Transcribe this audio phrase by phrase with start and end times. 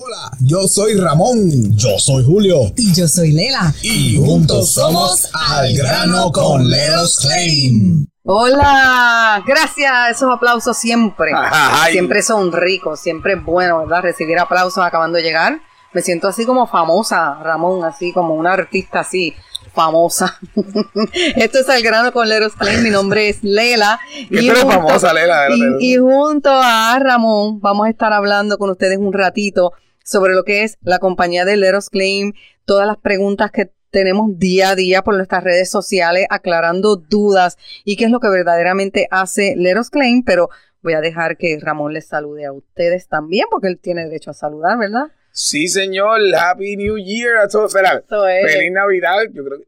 [0.00, 1.76] Hola, yo soy Ramón.
[1.76, 2.72] Yo soy Julio.
[2.76, 3.74] Y yo soy Lela.
[3.82, 8.06] Y juntos somos Al Grano con Leros Claim.
[8.22, 9.92] Hola, gracias.
[10.12, 11.32] Esos aplausos siempre.
[11.34, 11.94] Ay.
[11.94, 14.02] Siempre son ricos, siempre es bueno, ¿verdad?
[14.02, 15.58] Recibir aplausos acabando de llegar.
[15.92, 19.34] Me siento así como famosa, Ramón, así como una artista así
[19.74, 20.38] famosa.
[21.34, 22.84] Esto es Al Grano con Leros Claim.
[22.84, 23.98] Mi nombre es Lela.
[24.30, 28.70] Que tú eres famosa, Lela, y, y junto a Ramón vamos a estar hablando con
[28.70, 29.72] ustedes un ratito
[30.08, 32.32] sobre lo que es la compañía de Leros Claim,
[32.64, 37.96] todas las preguntas que tenemos día a día por nuestras redes sociales, aclarando dudas y
[37.96, 40.48] qué es lo que verdaderamente hace Leros Claim, pero
[40.82, 44.34] voy a dejar que Ramón les salude a ustedes también, porque él tiene derecho a
[44.34, 45.08] saludar, ¿verdad?
[45.30, 46.20] Sí, señor.
[46.34, 47.46] Happy New Year.
[47.46, 48.52] Eso, espera, Eso es.
[48.52, 49.18] Feliz Navidad.
[49.32, 49.66] Yo creo que.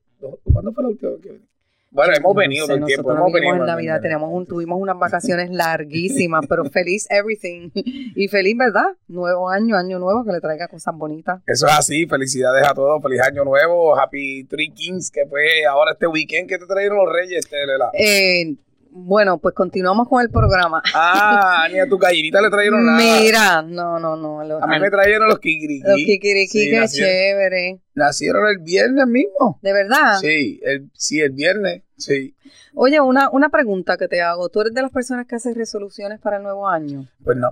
[0.53, 1.50] ¿Cuándo fue la última vez que?
[1.93, 3.13] Bueno, hemos venido No sé, el tiempo.
[3.13, 3.57] Hemos venido.
[3.57, 7.71] en Navidad, tenemos un, tuvimos unas vacaciones larguísimas, pero feliz everything.
[7.75, 8.87] Y feliz, ¿verdad?
[9.09, 11.43] Nuevo año, año nuevo, que le traiga cosas bonitas.
[11.47, 12.07] Eso es así.
[12.07, 13.03] Felicidades a todos.
[13.03, 13.99] Feliz año nuevo.
[13.99, 17.91] Happy Three Kings, que fue ahora este weekend que te trajeron los reyes, este, Lela.
[17.93, 18.55] Eh,
[18.93, 20.83] bueno, pues continuamos con el programa.
[20.95, 22.99] Ah, ni a tu gallinita le trajeron nada.
[22.99, 24.43] Mira, no, no, no.
[24.45, 25.83] Los, A mí me trajeron los kikiriki.
[25.87, 27.81] los kikiriki, Sí, qué nacieron, chévere.
[27.95, 29.59] nacieron el viernes mismo.
[29.63, 30.19] ¿De verdad?
[30.21, 31.83] Sí, el, sí, el viernes.
[31.97, 32.35] Sí.
[32.75, 34.49] Oye, una, una pregunta que te hago.
[34.49, 37.07] ¿Tú eres de las personas que hacen resoluciones para el nuevo año?
[37.25, 37.51] Pues no.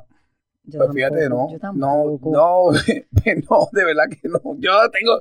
[0.65, 1.51] Yo Pues fíjate, tampoco, no.
[1.51, 2.31] Yo No, tampoco.
[2.33, 2.71] no,
[3.51, 4.41] no, de verdad que no.
[4.59, 5.19] Yo tengo.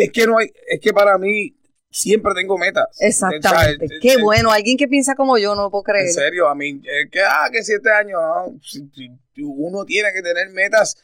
[0.00, 0.48] Es que no hay.
[0.68, 1.54] Es que para mí
[1.98, 2.86] siempre tengo metas.
[3.00, 3.86] Exactamente.
[4.00, 4.50] Qué en- bueno.
[4.50, 6.06] Alguien que piensa como yo, no lo puedo creer.
[6.06, 8.54] En serio, a mí, es que, ah, que siete años, no.
[9.38, 10.96] Uno tiene que tener metas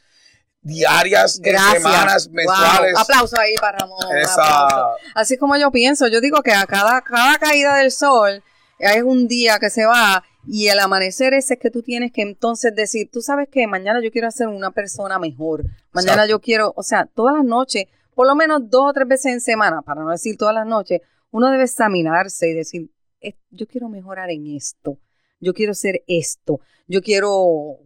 [0.61, 1.83] diarias, Gracias.
[1.83, 2.35] semanas, Wow.
[2.37, 2.95] mensuales.
[2.99, 3.99] Aplauso ahí para Ramón.
[4.21, 4.69] Esa.
[5.15, 6.07] Así es como yo pienso.
[6.09, 8.43] Yo digo que a cada, cada caída del sol
[8.79, 12.23] es un día que se va y el amanecer ese es que tú tienes que
[12.23, 15.65] entonces decir, tú sabes que mañana yo quiero ser una persona mejor.
[15.93, 16.31] Mañana Exacto.
[16.31, 19.41] yo quiero, o sea, todas las noches, por lo menos dos o tres veces en
[19.41, 23.89] semana, para no decir todas las noches, uno debe examinarse y decir, "Es- yo quiero
[23.89, 24.99] mejorar en esto.
[25.41, 26.61] Yo quiero ser esto.
[26.87, 27.33] Yo quiero,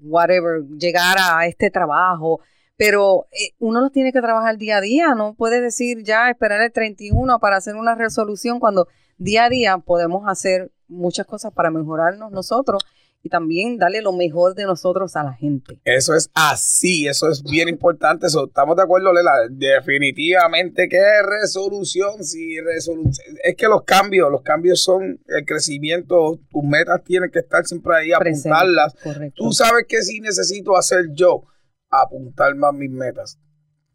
[0.02, 2.40] whatever, llegar a este trabajo
[2.78, 6.60] pero eh, uno los tiene que trabajar día a día, no puede decir ya esperar
[6.60, 11.70] el 31 para hacer una resolución cuando día a día podemos hacer muchas cosas para
[11.70, 12.84] mejorarnos nosotros
[13.26, 15.80] y también darle lo mejor de nosotros a la gente.
[15.84, 18.26] Eso es así, eso es bien importante.
[18.28, 19.32] Eso, estamos de acuerdo, Lela.
[19.50, 21.00] Definitivamente que
[21.42, 23.36] resolución, sí, resolución.
[23.42, 26.38] Es que los cambios, los cambios son el crecimiento.
[26.50, 28.94] Tus metas tienen que estar siempre ahí, Presente, apuntarlas.
[29.02, 29.34] Correcto.
[29.44, 31.42] Tú sabes que sí necesito hacer yo,
[31.90, 33.38] apuntar más mis metas.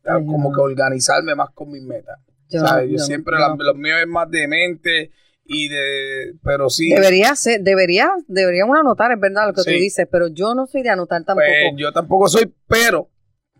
[0.03, 0.17] Ajá.
[0.25, 2.19] Como que organizarme más con mis metas.
[2.49, 2.89] Yo- ¿sabes?
[2.89, 5.11] Yo, yo- siempre, yo- la- los míos es más de mente
[5.53, 6.33] y de.
[6.43, 6.89] Pero sí.
[6.89, 9.71] Debería ser, debería, debería uno anotar, es verdad lo que Sí.
[9.71, 11.45] tú dices, pero yo no soy de anotar tampoco.
[11.47, 13.09] pues, yo tampoco soy, pero,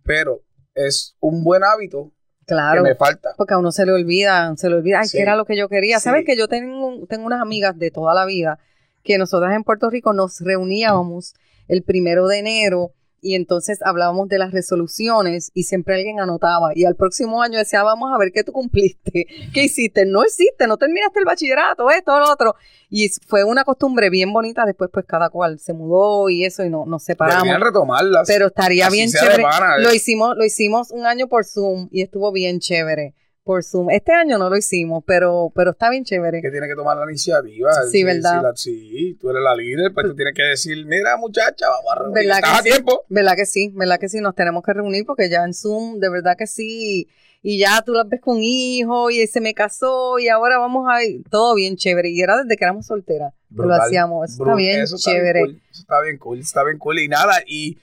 [0.04, 0.42] pero
[0.74, 2.12] es un buen hábito
[2.46, 2.84] claro.
[2.84, 3.30] que me falta.
[3.38, 5.18] Porque a uno se le olvida, se le olvida, ay, Sí.
[5.18, 6.00] que era lo que yo quería.
[6.00, 6.06] Sí.
[6.06, 8.58] Sabes que yo tengo, tengo unas amigas de toda la vida
[9.04, 11.34] que nosotras en Puerto Rico nos reuníamos
[11.68, 12.92] el primero de enero
[13.22, 17.84] y entonces hablábamos de las resoluciones y siempre alguien anotaba y al próximo año decía,
[17.84, 22.20] vamos a ver qué tú cumpliste, qué hiciste, no hiciste, no terminaste el bachillerato, esto,
[22.20, 22.56] lo otro.
[22.90, 26.70] Y fue una costumbre bien bonita, después pues cada cual se mudó y eso y
[26.70, 27.44] no, nos separamos.
[27.44, 28.28] Deberían retomarlas.
[28.28, 29.44] Pero estaría Así bien chévere.
[29.44, 29.84] pana, eh.
[29.84, 33.90] Lo hicimos, lo hicimos un año por Zoom y estuvo bien chévere por Zoom.
[33.90, 36.42] Este año no lo hicimos, pero, pero está bien chévere.
[36.42, 37.72] que tiene que tomar la iniciativa.
[37.90, 38.42] Sí, ¿verdad?
[38.44, 41.96] la- sí, tú eres la líder, pues tú tienes que decir, mira muchacha, vamos a
[42.00, 42.16] reunir.
[42.16, 42.70] ¿Verdad Estás que a sí?
[42.70, 43.06] tiempo.
[43.10, 43.72] ¿Verdad que sí?
[43.74, 44.20] ¿Verdad que sí?
[44.20, 47.08] Nos tenemos que reunir porque ya en Zoom, de verdad que sí.
[47.44, 51.04] Y ya tú las ves con hijo y se me casó y ahora vamos a
[51.04, 51.24] ir.
[51.32, 52.10] Todo bien chévere.
[52.12, 53.34] Y era desde que éramos solteras.
[53.50, 54.30] Lo hacíamos.
[54.32, 55.40] Eso está bien eso está chévere.
[55.42, 57.00] cool, eso está bien cool, está bien cool.
[57.00, 57.80] Y nada, y,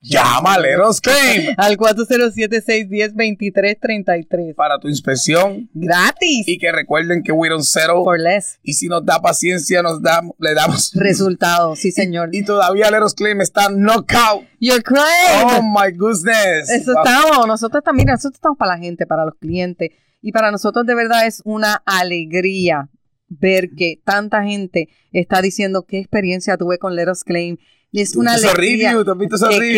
[0.01, 4.55] Llama a Leros Claim Al 407-610-2333.
[4.55, 5.69] para tu inspección.
[5.73, 6.47] Gratis.
[6.47, 8.03] Y que recuerden que we don't settle.
[8.03, 8.59] For less.
[8.63, 10.91] Y si nos da paciencia, nos damos, le damos.
[10.95, 12.29] Resultados, sí señor.
[12.33, 14.45] Y todavía Leros Claim está knockout.
[14.59, 15.57] Your crime.
[15.57, 16.69] Oh my goodness.
[16.69, 17.03] Eso Wow.
[17.03, 19.91] estamos, nosotros también, nosotros estamos para la gente, para los clientes.
[20.25, 22.89] Y para nosotros de verdad es una alegría
[23.29, 27.57] ver que tanta gente está diciendo qué experiencia tuve con Let Us Claim.
[27.91, 28.93] Y es ¿Tú una alegría.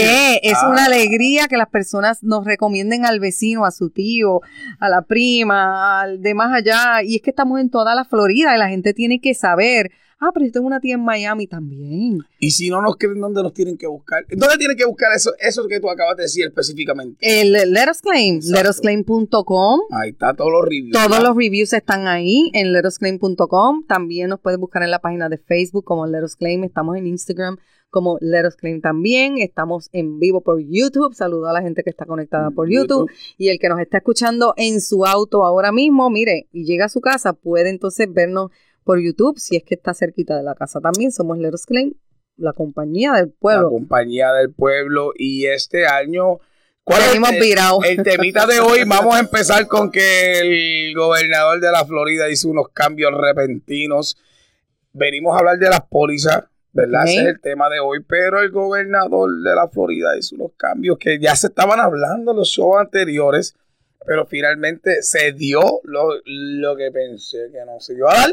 [0.05, 0.39] ¿Que?
[0.49, 0.69] Es Ah.
[0.69, 4.39] una alegría que las personas nos recomienden al vecino, a su tío,
[4.79, 7.03] a la prima, al de más allá.
[7.03, 9.91] Y es que estamos en toda la Florida y la gente tiene que saber.
[10.19, 12.19] Ah, pero yo tengo una tía en Miami también.
[12.39, 14.25] Y si no nos creen, ¿dónde nos tienen que buscar?
[14.29, 17.17] ¿Dónde tienen que buscar eso, eso que tú acabas de decir específicamente?
[17.21, 18.57] El Let Us Claim, Exacto.
[18.57, 19.81] letosclaim.com.
[19.91, 20.91] Ahí está todos los reviews.
[20.91, 21.27] Todos ¿verdad?
[21.27, 23.85] los reviews están ahí en letosclaim.com.
[23.85, 26.63] También nos puedes buscar en la página de Facebook como Let Us Claim.
[26.63, 27.57] Estamos en Instagram
[27.89, 29.37] como Let Us Claim también.
[29.37, 31.13] Estamos en vivo por YouTube.
[31.13, 33.09] Saludo a la gente que está conectada por YouTube.
[33.37, 36.89] Y el que nos está escuchando en su auto ahora mismo, mire, y llega a
[36.89, 38.51] su casa, puede entonces vernos
[38.87, 40.79] por YouTube si es que está cerquita de la casa.
[40.79, 41.93] También somos Let Us Claim,
[42.37, 43.69] la compañía del La pueblo.
[43.69, 45.11] compañía del pueblo.
[45.15, 46.39] Y este año.
[46.85, 48.85] ¿Cuál es el, el temita de hoy?
[48.87, 54.17] Vamos a empezar con que el gobernador de la Florida hizo unos cambios repentinos.
[54.93, 57.03] Venimos a hablar de las pólizas, ¿verdad?
[57.03, 57.99] Ese es el tema de hoy.
[58.07, 62.37] Pero el gobernador de la Florida hizo unos cambios que ya se estaban hablando en
[62.37, 63.53] los shows anteriores.
[64.05, 68.31] Pero finalmente se dio lo, lo que pensé que no se iba a dar.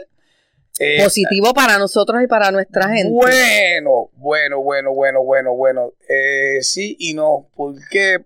[0.80, 3.12] Eh, Positivo para nosotros y para nuestra gente.
[3.12, 5.92] Bueno, bueno, bueno, bueno, bueno, bueno.
[6.08, 8.18] Eh, sí y no, porque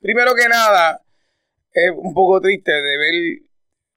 [0.00, 1.02] primero que nada
[1.72, 3.14] es un poco triste de ver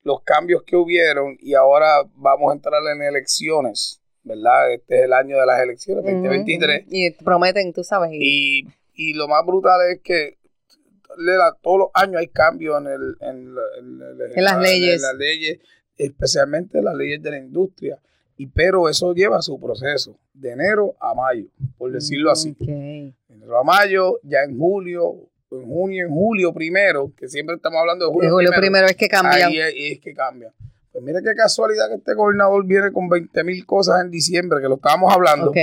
[0.03, 4.73] los cambios que hubieron y ahora vamos a entrar en elecciones, ¿verdad?
[4.73, 6.85] Este es el año de las elecciones, 2023.
[6.89, 8.09] Y prometen, tú sabes.
[8.13, 10.37] Y, y lo más brutal es que
[11.61, 14.95] todos los años hay cambios en, el, en, la- en la- En las leyes.
[14.95, 15.59] en las leyes,
[15.97, 17.99] especialmente las leyes de la industria.
[18.37, 21.45] Y pero eso lleva su proceso, de enero a mayo,
[21.77, 22.51] por decirlo así.
[22.51, 22.65] Ok.
[22.67, 27.79] De enero a mayo, ya en julio, en junio, en julio primero, que siempre estamos
[27.79, 29.49] hablando de De julio, julio primero, primero es que cambian.
[29.49, 30.51] Ahí es, es que cambia.
[30.91, 34.67] Pues mira qué casualidad que este gobernador viene con 20 mil cosas en diciembre, que
[34.67, 35.57] lo estábamos hablando, Ok.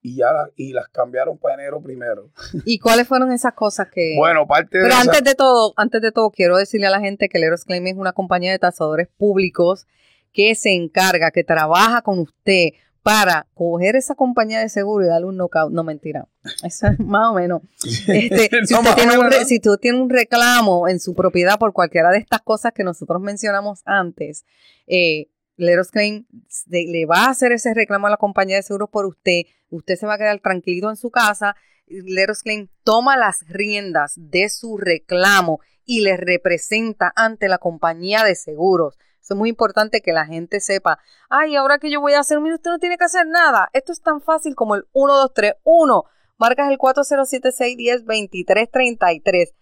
[0.00, 2.30] Y ya la- y las cambiaron para enero primero.
[2.64, 4.14] ¿Y cuáles fueron esas cosas que.?
[4.16, 7.00] Bueno, parte de Pero esa- antes de todo, antes de todo, quiero decirle a la
[7.00, 9.86] gente que Leros Claim es una compañía de tasadores públicos
[10.32, 12.68] que se encarga, que trabaja con usted
[13.02, 15.72] para coger esa compañía de seguro y darle un knockout.
[15.72, 16.26] No, mentira.
[16.62, 17.62] Eso es más o menos.
[18.08, 19.46] Este, si, usted tiene un menos, re- ¿no?
[19.46, 23.20] si usted tiene un reclamo en su propiedad por cualquiera de estas cosas que nosotros
[23.22, 24.44] mencionamos antes,
[24.86, 25.28] eh,
[25.58, 26.26] Leros Claim
[26.68, 29.42] le va a hacer ese reclamo a la compañía de seguros por usted.
[29.70, 31.56] Usted se va a quedar tranquilito en su casa.
[31.86, 38.36] Leros Claim toma las riendas de su reclamo y le representa ante la compañía de
[38.36, 38.96] seguros.
[39.20, 41.00] Eso es muy importante que la gente sepa.
[41.28, 43.68] Ay, ahora que yo voy a hacer, mire, usted no tiene que hacer nada.
[43.72, 46.04] Esto es tan fácil como el 1231.
[46.38, 49.54] Marcas el 407-610-2333.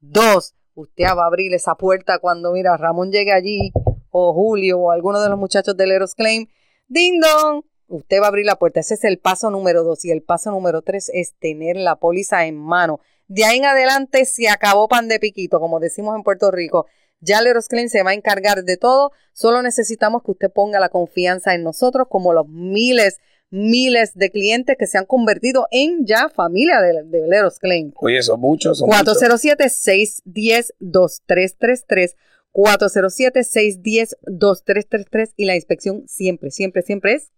[0.00, 3.72] Dos, usted va a abrir esa puerta cuando, mira, Ramón llegue allí,
[4.16, 6.46] o Julio, o alguno de los muchachos del Eros Claim.
[6.86, 7.64] ¡Ding dong!
[7.88, 8.78] Usted va a abrir la puerta.
[8.78, 10.04] Ese es el paso número dos.
[10.04, 13.00] Y el paso número tres es tener la póliza en mano.
[13.26, 16.86] De ahí en adelante se acabó pan de piquito, como decimos en Puerto Rico.
[17.20, 19.10] Ya Leros Claim se va a encargar de todo.
[19.32, 23.18] Solo necesitamos que usted ponga la confianza en nosotros, como los miles,
[23.50, 27.92] miles de clientes que se han convertido en ya familia de, de Leros Claim.
[27.96, 28.78] Oye, son muchos.
[28.78, 29.20] Son muchos.
[29.20, 32.14] 407-610-2333.
[32.54, 35.32] 407-610-2333.
[35.36, 37.30] Y la inspección siempre, siempre, siempre es.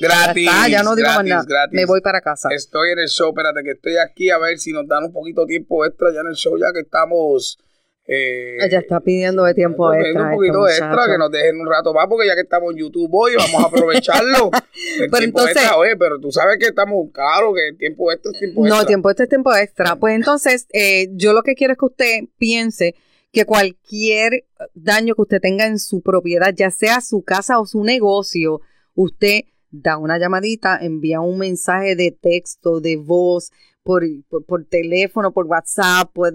[0.00, 0.44] Gratis.
[0.44, 1.44] Ya está, ya no digo más nada.
[1.46, 1.74] gratis.
[1.74, 2.48] Me voy para casa.
[2.54, 5.42] Estoy en el show, espérate que estoy aquí a ver si nos dan un poquito
[5.42, 7.58] de tiempo extra ya en el show, ya que estamos.
[8.08, 10.28] Eh, Ella está pidiendo de tiempo estoy extra.
[10.28, 12.78] Un poquito este extra, que nos dejen un rato más, porque ya que estamos en
[12.78, 14.50] YouTube hoy, vamos a aprovecharlo.
[14.52, 14.60] El
[15.10, 18.30] Pero tiempo entonces- extra, oye, pero tú sabes que estamos caros, que el tiempo extra
[18.32, 18.86] es tiempo No, extra.
[18.86, 19.96] tiempo este es tiempo extra.
[19.96, 22.94] Pues entonces, eh, yo lo que quiero es que usted piense
[23.36, 27.84] que cualquier daño que usted tenga en su propiedad, ya sea su casa o su
[27.84, 28.62] negocio,
[28.94, 33.50] usted da una llamadita, envía un mensaje de texto, de voz,
[33.82, 34.04] por,
[34.46, 36.32] por, teléfono, por WhatsApp, por,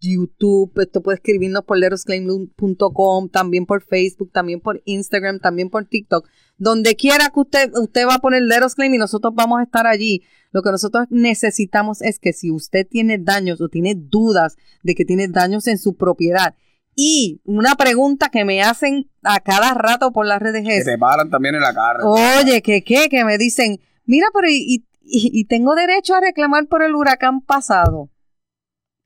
[0.00, 6.26] YouTube, esto puede escribirnos por letosclaim.com, también por Facebook, también por Instagram, también por TikTok.
[6.58, 9.62] Donde quiera que usted, usted va a poner Let Us Claim y nosotros vamos a
[9.62, 10.22] estar allí.
[10.50, 15.04] Lo que nosotros necesitamos es que si usted tiene daños o tiene dudas de que
[15.04, 16.54] tiene daños en su propiedad,
[17.00, 20.98] y una pregunta que me hacen a cada rato por las redes Que es, te
[20.98, 22.00] paran también en la cara.
[22.04, 23.08] oye, ¿qué qué?
[23.08, 27.40] Que me dicen, mira, pero y, y- y tengo derecho a reclamar por el huracán
[27.40, 28.10] pasado.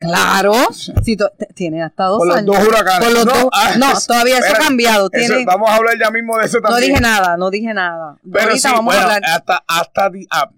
[0.03, 1.17] Claro, si
[1.55, 2.57] tiene hasta dos Por los años.
[2.57, 3.05] dos huracanes.
[3.09, 5.09] Por los No, dos- ah, no, todavía eso ha cambiado.
[5.13, 6.91] Eso, Tiene, vamos a hablar ya mismo de eso no también.
[6.91, 8.17] dije nada, no dije nada.
[8.31, 9.31] Pero Ahorita sí, vamos bueno, a hablar.
[9.31, 10.51] hasta, hasta, ah,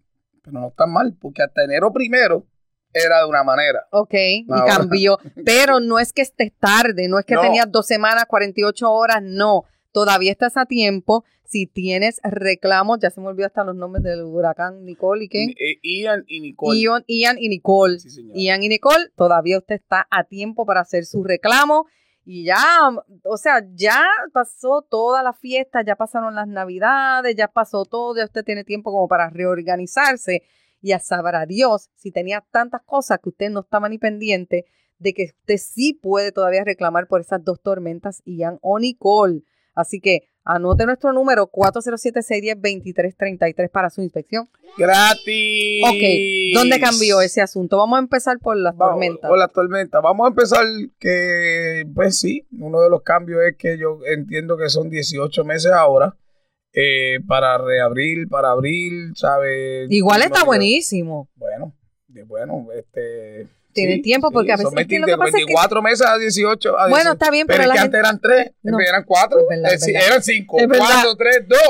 [0.43, 2.45] pero no está mal, porque hasta enero primero
[2.93, 3.81] era de una manera.
[3.91, 5.19] Ok, y cambió.
[5.45, 7.41] Pero no es que estés tarde, no es que No.
[7.41, 9.65] tenías dos semanas, 48 horas, no.
[9.95, 11.25] Todavía estás a tiempo.
[11.45, 15.45] Si tienes reclamos, ya se me olvidó hasta los nombres del huracán Nicole y qué.
[15.45, 16.81] Eh, Ian y Nicole.
[16.81, 18.01] Ian, Ian y Nicole.
[18.01, 18.37] Sí, señor.
[18.37, 21.87] Ian y Nicole, todavía usted está a tiempo para hacer su reclamo.
[22.25, 22.59] Y ya,
[23.23, 28.25] o sea, ya pasó toda la fiesta, ya pasaron las navidades, ya pasó todo, ya
[28.25, 30.43] usted tiene tiempo como para reorganizarse.
[30.81, 34.65] Y a sabrá Dios si tenía tantas cosas que usted no estaba ni pendiente
[34.99, 39.45] de que usted sí puede todavía reclamar por esas dos tormentas, Ian o Nicole.
[39.75, 44.49] Así que anote nuestro número 407-610-2333 para su inspección.
[44.76, 45.85] Gratis.
[45.85, 47.78] Ok, ¿dónde cambió ese asunto?
[47.78, 49.28] Vamos a empezar por las Vamos, tormentas.
[49.28, 50.02] Con las tormentas.
[50.02, 50.64] Vamos a empezar
[50.99, 55.71] que, pues sí, uno de los cambios es que yo entiendo que son 18 meses
[55.73, 56.16] ahora
[56.73, 59.87] eh, para reabrir, para abrir, ¿sabes?
[59.90, 61.28] Igual está buenísimo.
[61.37, 61.73] Bueno,
[62.26, 63.49] bueno, este...
[63.75, 65.83] Tiene tiempo, porque a veces- son es que lo 20 que pasa es que- 24
[65.83, 66.71] meses a 18.
[66.78, 67.12] a Bueno, 18.
[67.12, 68.81] está bien, pero, pero es la que gente- antes eran 3, No.
[68.81, 70.07] eran 4, Es verdad, verdad.
[70.07, 70.87] eran 5, Es verdad.
[70.87, 71.61] 4, 3, 2.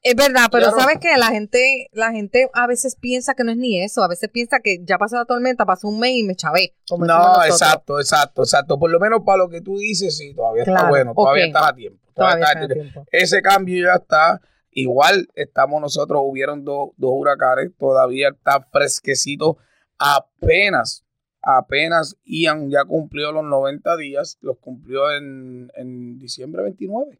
[0.00, 0.78] Es verdad, pero Claro.
[0.80, 4.08] sabes que la gente, la gente a veces piensa que no es ni eso, a
[4.08, 6.74] veces piensa que ya pasó la tormenta, pasó un mes y me chavé.
[6.88, 8.78] como No, exacto, exacto, exacto.
[8.78, 11.48] Por lo menos para lo que tú dices, sí, todavía está Claro, bueno, todavía ok.
[11.48, 11.98] estás a tiempo.
[12.14, 12.92] Todavía estás a está a tiempo.
[12.92, 13.08] tiempo.
[13.10, 14.40] Ese cambio ya está.
[14.70, 19.58] Igual estamos nosotros, hubieron dos, dos huracanes, todavía está fresquecito.
[19.98, 21.04] Apenas,
[21.42, 27.18] apenas Ian ya cumplió los 90 días, los cumplió en, en diciembre 29.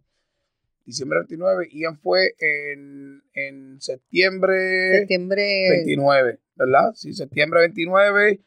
[0.84, 5.70] Diciembre 29, Ian fue en, en septiembre Septiembre.
[5.70, 6.92] 29, ¿verdad?
[6.94, 8.40] Sí, septiembre 29,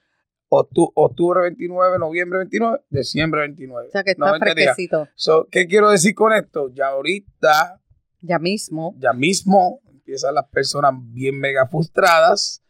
[0.49, 3.87] octu- octubre 29, noviembre 29, diciembre 29.
[3.87, 4.55] O sea que está 90 días.
[4.75, 5.07] fresquecito.
[5.15, 6.69] So, ¿Qué quiero decir con esto?
[6.73, 7.79] Ya ahorita,
[8.21, 8.95] Ya mismo.
[8.97, 12.63] ya mismo, empiezan las personas bien mega frustradas.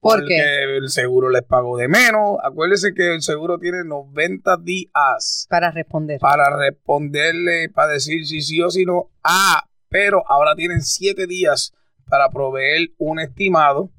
[0.00, 0.76] ¿Por porque qué?
[0.76, 2.38] el seguro les pagó de menos.
[2.42, 6.20] Acuérdense que el seguro tiene 90 días Para responder.
[6.20, 9.10] para responderle, para decir si sí o si no.
[9.24, 11.72] Ah, pero ahora tienen 7 días
[12.08, 13.90] para proveer un estimado.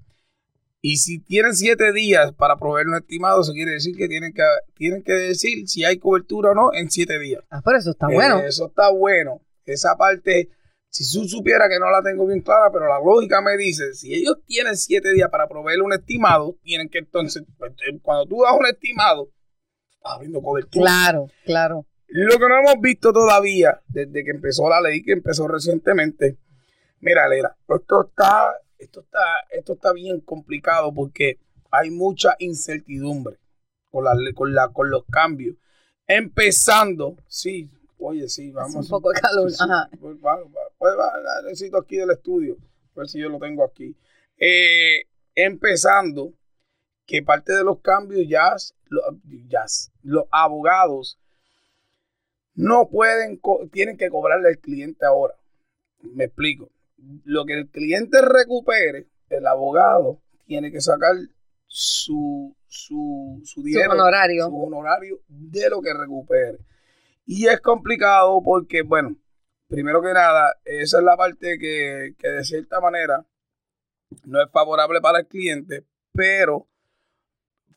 [0.82, 4.44] Y si tienen 7 días para proveer un estimado, eso quiere decir que tienen que,
[4.76, 7.44] tienen que decir si hay cobertura o no en 7 días.
[7.50, 8.40] Ah, pero eso está Eh, bueno.
[8.40, 9.42] Eso está bueno.
[9.66, 10.50] Esa parte,
[10.90, 14.14] si tú supieras que no la tengo bien clara, pero la lógica me dice, si
[14.14, 18.42] ellos tienen siete días para proveer un estimado, tienen que entonces, pues, eh, cuando tú
[18.42, 19.30] das un estimado,
[19.92, 20.86] estás abriendo cobertura.
[20.86, 21.86] Claro, claro.
[22.08, 26.38] Lo que no hemos visto todavía, desde que empezó la ley, que empezó recientemente,
[27.02, 29.20] mira, Lera, esto está, esto está,
[29.52, 31.38] esto está bien complicado porque
[31.70, 33.38] hay mucha incertidumbre
[33.92, 35.56] con, la, con, la, con los cambios.
[36.08, 37.70] Empezando, sí,
[38.00, 38.76] oye, sí, vamos.
[38.76, 39.90] un poco de calor, sí, sí, ajá.
[40.00, 42.58] pues, va, va, pues, va, la necesito aquí del estudio,
[42.96, 43.96] a ver si yo lo tengo aquí.
[44.38, 45.04] Eh,
[45.36, 46.34] empezando,
[47.06, 48.56] que parte de los cambios ya,
[48.90, 49.02] lo-
[49.48, 49.66] ya
[50.04, 51.18] los abogados
[52.56, 53.40] no pueden,
[53.72, 55.36] tienen que cobrarle al cliente ahora.
[56.02, 56.70] Me explico.
[57.24, 61.16] Lo que el cliente recupere, el abogado tiene que sacar
[61.66, 64.48] su, su, su dinero, honorario.
[64.48, 66.58] su honorario de lo que recupere.
[67.32, 69.16] Y es complicado porque, bueno,
[69.68, 73.24] primero que nada, esa es la parte que, que de cierta manera
[74.26, 76.68] no es favorable para el cliente, pero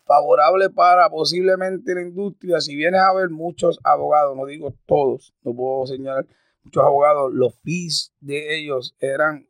[0.07, 2.63] favorable para posiblemente la industria.
[2.63, 6.27] Si vienes a ver muchos abogados, no digo todos, no puedo señalar,
[6.65, 9.47] muchos abogados, los fees de ellos eran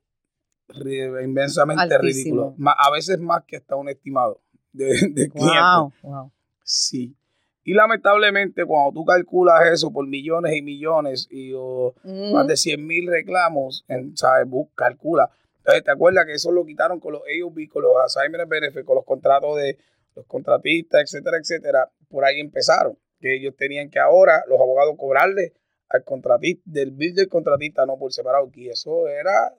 [0.84, 2.56] inmensamente Altísimo.
[2.56, 2.74] ridículos.
[2.76, 4.42] A veces más que hasta un estimado
[4.72, 5.28] de, de.
[5.28, 6.32] Wow, wow.
[6.64, 7.16] Sí.
[7.64, 12.56] Y lamentablemente cuando tú calculas eso por millones y millones y o Mm, más de
[12.56, 14.46] 100 mil reclamos, en, ¿sabes?
[14.74, 15.30] Calcula.
[15.58, 18.96] Entonces, ¿te acuerdas que eso lo quitaron con los AOB, con los assignment benefits, con
[18.96, 19.78] los contratos de
[20.16, 21.90] los contratistas, etcétera, etcétera?
[22.08, 22.98] Por ahí empezaron.
[23.20, 25.52] Que ellos tenían que ahora los abogados cobrarle
[25.88, 28.50] al contratista, del bill del contratista, no por separado.
[28.54, 29.54] Y eso era.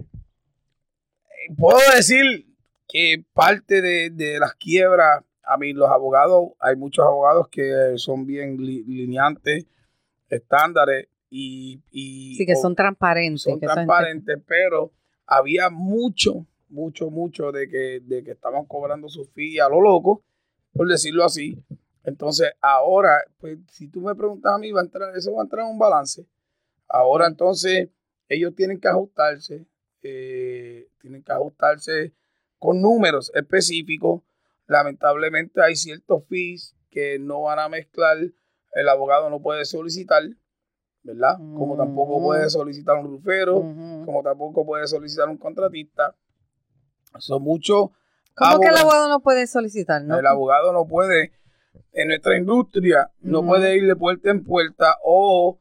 [0.00, 2.46] eh, Puedo decir
[2.88, 8.26] que parte de, de las quiebras, a mí los abogados, hay muchos abogados que son
[8.26, 9.66] bien lineantes,
[10.28, 12.34] estándares y, y...
[12.36, 13.42] Sí, que son transparentes.
[13.42, 14.92] Son transparentes, pero
[15.26, 20.22] había mucho, mucho, mucho de que, de que estaban cobrando su fee a lo loco,
[20.72, 21.62] por decirlo así.
[22.04, 25.44] Entonces, ahora, pues, si tú me preguntas a mí, va a entrar, eso va a
[25.44, 26.26] entrar en un balance.
[26.88, 27.88] Ahora, entonces,
[28.28, 29.66] ellos tienen que ajustarse,
[30.02, 32.12] eh, tienen que ajustarse
[32.58, 34.22] con números específicos.
[34.66, 38.18] Lamentablemente hay ciertos fees que no van a mezclar.
[38.74, 40.22] El abogado no puede solicitar,
[41.02, 41.36] ¿verdad?
[41.36, 46.16] Como tampoco puede solicitar un rufero, como tampoco puede solicitar un contratista.
[47.18, 47.90] Son muchos.
[48.34, 50.02] ¿Cómo que el abogado no puede solicitar?
[50.02, 51.32] El abogado no puede,
[51.92, 55.60] en nuestra industria, no puede ir de puerta en puerta o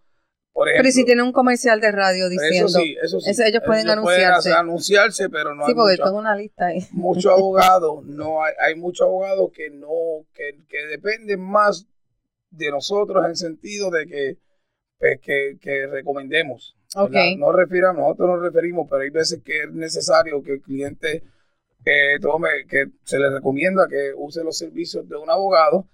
[0.54, 2.68] pero si tiene un comercial de radio diciendo.
[2.68, 3.42] Eso sí, eso sí.
[3.44, 4.52] ellos pueden anunciarse.
[4.52, 6.86] anunciarse, pero no sí, porque tengo una lista ahí.
[6.92, 11.88] Muchos abogados, no hay, hay muchos abogados que no, que, que, dependen más
[12.50, 14.38] de nosotros en el sentido de que,
[15.00, 16.76] pues, que, que recomendemos.
[16.94, 17.38] Okay.
[17.38, 21.24] No refiramos, nosotros nos referimos, pero hay veces que es necesario que el cliente
[21.86, 25.88] eh, tome, que se le recomienda que use los servicios de un abogado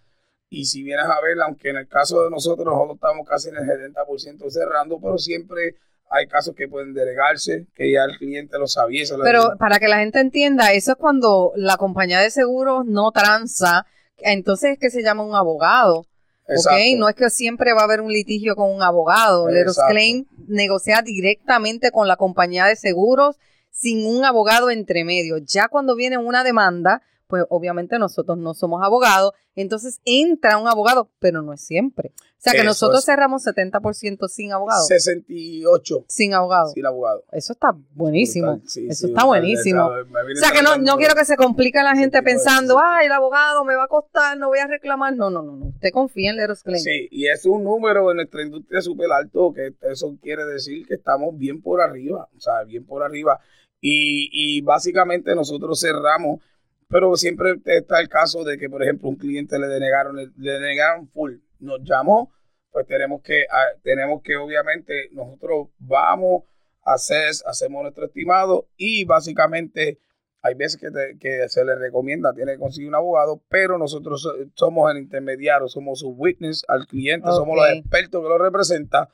[0.49, 3.57] y si vienes a ver, aunque en el caso de nosotros, nosotros estamos casi en
[3.57, 3.63] el
[3.93, 5.75] 70% cerrando, pero siempre
[6.09, 9.03] hay casos que pueden delegarse, que ya el cliente lo sabía.
[9.23, 13.85] pero para que la gente entienda, eso es cuando la compañía de seguros no tranza,
[14.19, 16.05] entonces es que se llama un abogado.
[16.49, 19.49] Okay, no es que siempre va a haber un litigio con un abogado.
[19.49, 23.35] Leros Claim negocia directamente con la compañía de seguros
[23.69, 25.39] sin un abogado entre medio.
[25.39, 31.09] Ya cuando viene una demanda, pues obviamente nosotros no somos abogados, entonces entra un abogado,
[31.19, 32.13] pero no es siempre.
[32.37, 34.85] O sea que nosotros cerramos 70% sin abogado.
[34.85, 36.05] 68.
[36.07, 36.71] Sin abogado.
[36.71, 37.23] Sin abogado.
[37.31, 38.61] Eso está buenísimo.
[38.63, 39.87] Eso está buenísimo.
[39.87, 43.65] o sea que no, no quiero que se complique la gente pensando, ay, el abogado
[43.65, 45.15] me va a costar, no voy a reclamar.
[45.15, 45.65] No, no, no, no.
[45.65, 46.81] Usted confía en Leros Claim.
[46.81, 50.93] Sí, y es un número en nuestra industria súper alto, que eso quiere decir que
[50.93, 53.39] estamos bien por arriba, o sea, bien por arriba.
[53.81, 56.39] Y, y básicamente nosotros cerramos
[56.89, 61.07] pero siempre está el caso de que, por ejemplo, un cliente le denegaron, le, denegaron
[61.09, 62.31] full, nos llamó,
[62.71, 66.43] pues tenemos que, ah, tenemos que obviamente nosotros vamos
[66.83, 69.99] a hacer, hacemos nuestro estimado y básicamente
[70.41, 74.97] hay veces que, se le recomienda, tiene que conseguir un abogado, pero nosotros somos el
[74.97, 79.07] intermediario, somos su witness al cliente, somos los expertos que lo representan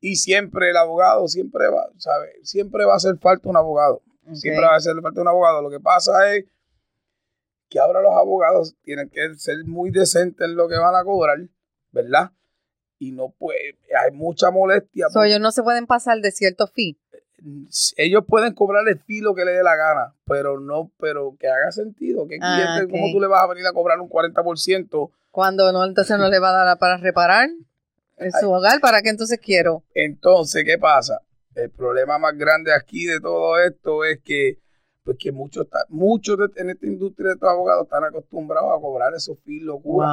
[0.00, 2.32] y siempre el abogado, siempre va, ¿sabe?
[2.42, 4.02] Siempre va a hacer falta un abogado.
[4.32, 5.60] Siempre va a hacer falta un abogado.
[5.60, 6.44] Lo que pasa es
[7.70, 11.38] que ahora los abogados tienen que ser muy decentes en lo que van a cobrar,
[11.92, 12.32] ¿verdad?
[12.98, 15.08] Y no puede, hay mucha molestia.
[15.08, 16.98] So, ellos no se pueden pasar de cierto fee.
[17.96, 21.48] Ellos pueden cobrar el fee lo que le dé la gana, pero no, pero que
[21.48, 22.26] haga sentido.
[22.26, 25.10] Que ah, cliente, ¿cómo tú le vas a venir a cobrar un 40%?
[25.30, 27.48] Cuando no, entonces no le va a dar para reparar
[28.18, 29.84] en su hogar, ¿para qué entonces quiero?
[29.94, 31.22] Entonces, ¿qué pasa?
[31.54, 34.58] El problema más grande aquí de todo esto es que
[35.04, 39.38] pues que muchos muchos en esta industria de estos abogados están acostumbrados a cobrar esos
[39.40, 40.06] fees locura.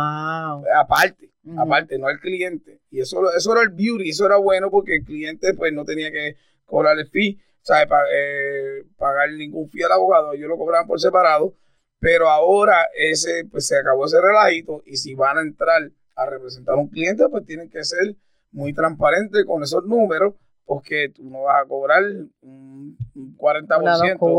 [0.61, 2.81] Pues, aparte, aparte, no al cliente.
[2.89, 6.11] Y eso, eso era el beauty, eso era bueno porque el cliente pues no tenía
[6.11, 7.87] que cobrar el fee, ¿sabe?
[8.13, 11.53] Eh, pagar ningún fee al abogado, ellos lo cobraban por separado,
[11.99, 16.75] pero ahora ese, pues se acabó ese relajito y si van a entrar a representar
[16.75, 18.15] a un cliente, pues tienen que ser
[18.51, 20.33] muy transparentes con esos números
[20.67, 22.03] porque tú no vas a cobrar
[22.41, 22.97] un,
[23.37, 24.35] 40%, un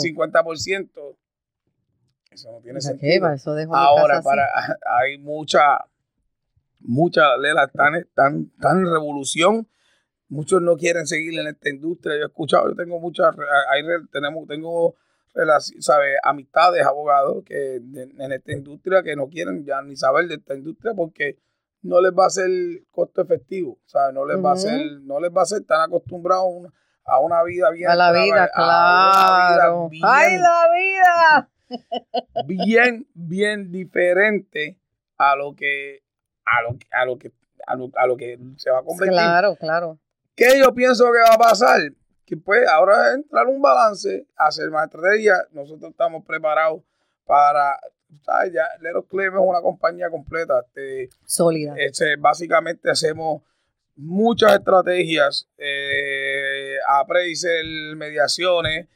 [0.00, 1.16] 50%.
[2.30, 3.30] Eso no tiene sentido.
[3.30, 4.48] Eso Ahora, para,
[4.98, 5.84] hay mucha,
[6.80, 8.50] mucha lela tan, tan,
[8.86, 9.68] revolución.
[10.30, 12.16] Muchos no quieren seguir en esta industria.
[12.16, 13.36] Yo he escuchado, yo tengo muchas,
[13.70, 14.96] hay, tenemos, tengo
[15.80, 20.56] sabe, amistades, abogados que en esta industria que no quieren ya ni saber de esta
[20.56, 21.36] industria porque
[21.82, 22.50] no les va a ser
[22.90, 26.72] costo efectivo, sea, no les va a ser, no les va a ser tan acostumbrados
[27.04, 29.88] a una vida bien a la vida, claro.
[30.04, 31.50] ay la vida
[32.46, 34.78] bien bien diferente
[35.16, 36.02] a lo que
[36.44, 37.32] a lo, a lo que
[37.66, 39.12] a lo, que se va a convertir.
[39.12, 39.98] Claro, claro.
[40.34, 41.80] ¿Qué yo pienso que va a pasar?
[42.24, 46.82] Que pues ahora entrar un balance, hacer más estrategia, nosotros estamos preparados
[47.26, 47.78] para
[48.22, 48.52] ¿sabes?
[48.52, 50.60] Ya Leros Clem es una compañía completa.
[50.60, 51.74] Este, Sólida.
[51.76, 53.42] Este, básicamente hacemos
[53.96, 58.88] muchas estrategias, eh, appraisal, mediaciones,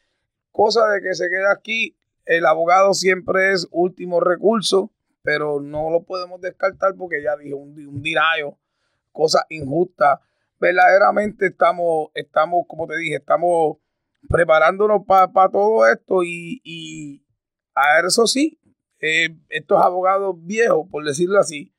[0.50, 1.96] cosas de que se queda aquí.
[2.24, 7.70] El abogado siempre es último recurso, pero no lo podemos descartar porque ya dije un,
[7.86, 8.56] un dinayo,
[9.10, 10.20] cosas injustas.
[10.60, 13.78] Verdaderamente estamos, estamos, como te dije, estamos
[14.28, 17.24] preparándonos para todo esto y,
[17.74, 18.58] a eso sí,
[19.02, 21.72] eh, estos abogados viejos, por decirlo así,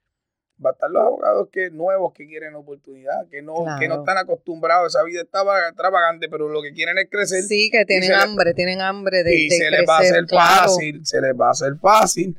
[0.63, 4.17] va a estar los abogados que nuevos que quieren oportunidad, que no, que no están
[4.17, 7.43] acostumbrados, esa vida está extravagante, pero lo que quieren es crecer.
[7.43, 11.21] Sí, que tienen hambre, tienen hambre de, y se les va a hacer fácil, se
[11.21, 12.38] les va a hacer fácil.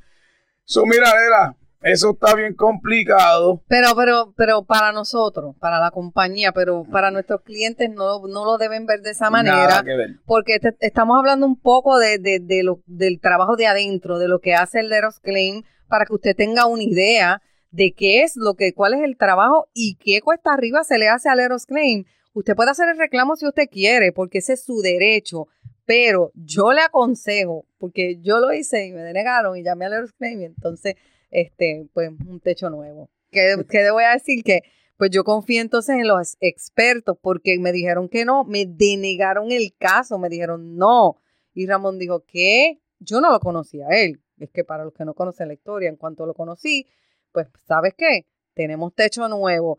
[0.65, 3.63] So, mira, Lela, eso está bien complicado.
[3.69, 8.57] Pero, pero, pero para nosotros, para la compañía, pero para nuestros clientes no, no lo
[8.57, 9.85] deben ver de esa manera.
[10.25, 14.55] Porque estamos hablando un poco de, de, lo, del trabajo de adentro, de lo que
[14.55, 18.73] hace el Leros Claim, para que usted tenga una idea de qué es lo que,
[18.73, 22.05] cuál es el trabajo y qué cuesta arriba se le hace al Leros Claim.
[22.33, 25.49] Usted puede hacer el reclamo si usted quiere, porque ese es su derecho.
[25.85, 30.13] Pero yo le aconsejo, porque yo lo hice y me denegaron y llamé al Leros
[30.15, 30.95] Claim, y entonces
[31.35, 33.11] este, pues un techo nuevo.
[33.31, 34.43] ¿Qué, ¿Qué voy a decir?
[34.43, 34.63] Que
[34.97, 39.75] pues yo confío entonces en los expertos porque me dijeron que no, me denegaron el
[39.77, 41.21] caso, me dijeron no.
[41.53, 42.81] Y Ramón dijo, ¿qué?
[43.01, 44.23] Yo no lo conocía a él.
[44.39, 46.87] Es que para los que no conocen la historia, en cuanto lo conocí,
[47.33, 48.27] pues, ¿sabes qué?
[48.55, 49.79] Tenemos techo nuevo.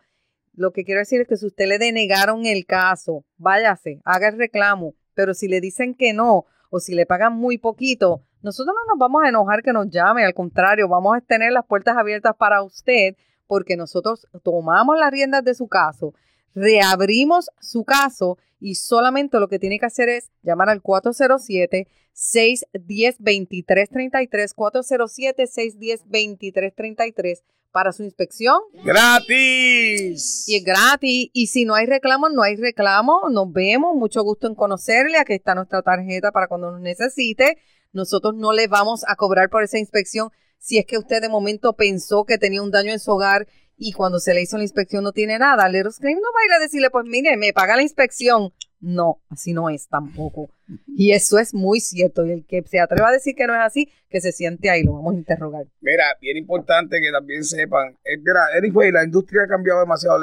[0.53, 4.37] Lo que quiero decir es que si usted le denegaron el caso, váyase, haga el
[4.37, 4.95] reclamo.
[5.13, 8.99] Pero si le dicen que no, o si le pagan muy poquito, nosotros no nos
[8.99, 12.63] vamos a enojar que nos llame, al contrario, vamos a tener las puertas abiertas para
[12.63, 13.15] usted
[13.47, 16.13] porque nosotros tomamos las riendas de su caso,
[16.53, 23.17] reabrimos su caso y solamente lo que tiene que hacer es llamar al 407 610
[23.19, 28.58] 2333 407 610 2333 para su inspección.
[28.84, 30.45] ¡Gratis!
[30.47, 31.30] Y es gratis.
[31.32, 33.30] Y si no hay reclamo, no hay reclamo.
[33.30, 33.95] Nos vemos.
[33.95, 35.19] Mucho gusto en conocerle.
[35.19, 37.60] Aquí está nuestra tarjeta para cuando nos necesite.
[37.93, 41.73] Nosotros no le vamos a cobrar por esa inspección si es que usted de momento
[41.73, 43.45] pensó que tenía un daño en su hogar
[43.77, 45.67] y cuando se le hizo la inspección no tiene nada.
[45.69, 48.53] Leros Claim no va a ir a decirle, pues mire, me paga la inspección.
[48.79, 50.49] No, así no es tampoco.
[50.88, 52.25] Y eso es muy cierto.
[52.25, 54.83] Y el que se atreva a decir que no es así, que se siente ahí,
[54.83, 55.65] lo vamos a interrogar.
[55.81, 60.19] Mira, bien importante que también sepan, eh, mira, la industria ha cambiado demasiado.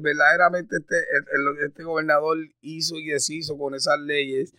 [0.00, 0.96] verdaderamente este,
[1.64, 4.52] este gobernador hizo y deshizo con esas leyes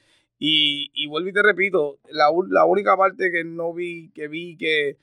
[0.46, 4.58] y, y vuelvo y te repito, la, la única parte que no vi, que vi
[4.58, 4.98] que,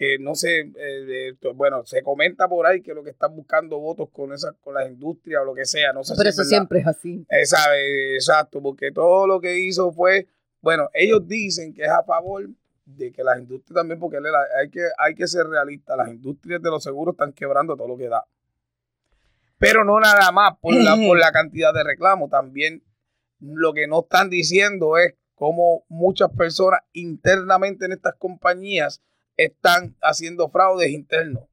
[0.00, 4.08] que no sé, eh, bueno, se comenta por ahí que lo que están buscando votos
[4.10, 6.86] con esas, con las industrias o lo que sea, no sé Pero eso siempre es
[6.86, 7.26] así.
[7.28, 10.26] exacto, porque todo lo que hizo fue,
[10.62, 12.48] bueno, ellos dicen que es a favor
[12.86, 16.70] de que las industrias también, porque hay que, hay que ser realista, las industrias de
[16.70, 18.24] los seguros están quebrando todo lo que da.
[19.58, 22.82] Pero no nada más por la, por la cantidad de reclamos, también
[23.38, 29.02] lo que no están diciendo es cómo muchas personas internamente en estas compañías
[29.44, 31.44] están haciendo fraudes internos.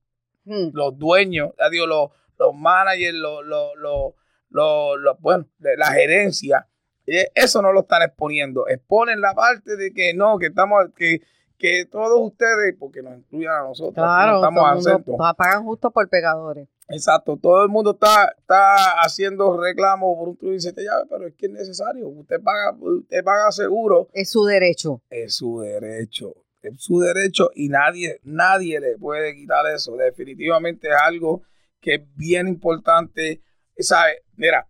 [0.45, 0.69] Hmm.
[0.73, 4.13] Los dueños, digo, los, los managers, los, los,
[4.49, 6.67] los, bueno, la gerencia,
[7.05, 8.67] eh, eso no lo están exponiendo.
[8.67, 11.21] Exponen la parte de que no, que estamos, que,
[11.57, 16.67] que todos ustedes, porque nos incluyen a nosotros, claro, estamos pagan justo por pegadores.
[16.89, 21.35] Exacto, todo el mundo está, está haciendo reclamos por un tubo de llave, pero es
[21.35, 22.07] que es necesario.
[22.07, 24.07] Usted paga, usted paga seguro.
[24.13, 25.01] Es su derecho.
[25.09, 26.33] Es su derecho.
[26.77, 29.95] Su derecho y nadie, nadie le puede quitar eso.
[29.95, 31.43] Definitivamente es algo
[31.79, 33.41] que es bien importante.
[33.77, 34.23] ¿Sabe?
[34.35, 34.67] Mira,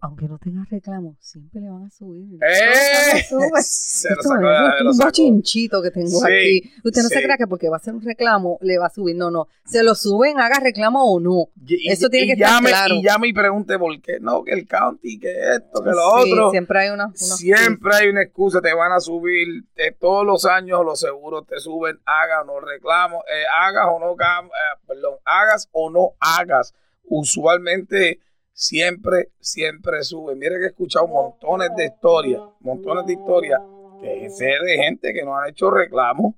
[0.00, 2.38] aunque no tenga reclamo, siempre le van a subir.
[2.42, 3.22] ¡Eh!
[3.60, 6.72] Se es un bochinchito que tengo aquí.
[6.84, 9.16] Usted no se crea que porque va a hacer un reclamo le va a subir.
[9.16, 9.48] No, no.
[9.64, 11.48] Se lo suben, haga reclamo o no.
[11.86, 12.94] Eso tiene que estar claro.
[12.94, 14.18] Y ya me pregunte por qué.
[14.20, 16.50] No, que el county, que esto, que lo otro.
[16.50, 18.60] Siempre hay una, Siempre hay una excusa.
[18.60, 19.64] Te van a subir.
[19.74, 21.98] De todos los años los seguros te suben.
[22.04, 23.22] Hagas o no reclamo.
[23.30, 26.74] Eh, hagas o no, eh, perdón, hagas o no hagas.
[27.04, 28.20] Usualmente
[28.60, 30.34] siempre, siempre sube.
[30.36, 33.58] Mire que he escuchado montones de historias, montones de historias,
[34.02, 36.34] que sé de gente que no han hecho reclamos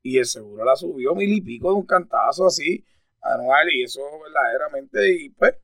[0.00, 2.84] y el seguro la subió mil y pico de un cantazo así
[3.20, 5.54] anual y eso verdaderamente, y pues,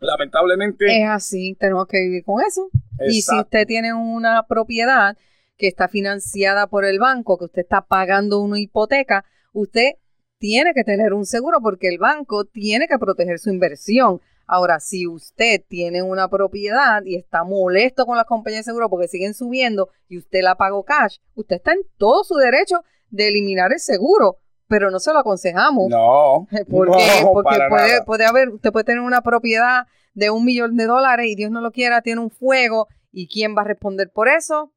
[0.00, 0.86] lamentablemente.
[0.86, 2.68] Es así, tenemos que vivir con eso.
[3.06, 5.16] Y si usted tiene una propiedad
[5.56, 9.92] que está financiada por el banco, que usted está pagando una hipoteca, usted
[10.38, 14.20] tiene que tener un seguro porque el banco tiene que proteger su inversión.
[14.52, 19.06] Ahora, si usted tiene una propiedad y está molesto con las compañías de seguro porque
[19.06, 23.72] siguen subiendo y usted la pagó cash, usted está en todo su derecho de eliminar
[23.72, 25.88] el seguro, pero no se lo aconsejamos.
[25.88, 26.48] No.
[26.68, 26.98] Porque,
[27.32, 31.36] porque puede, puede haber, usted puede tener una propiedad de un millón de dólares y
[31.36, 32.88] Dios no lo quiera, tiene un fuego.
[33.12, 34.72] ¿Y quién va a responder por eso?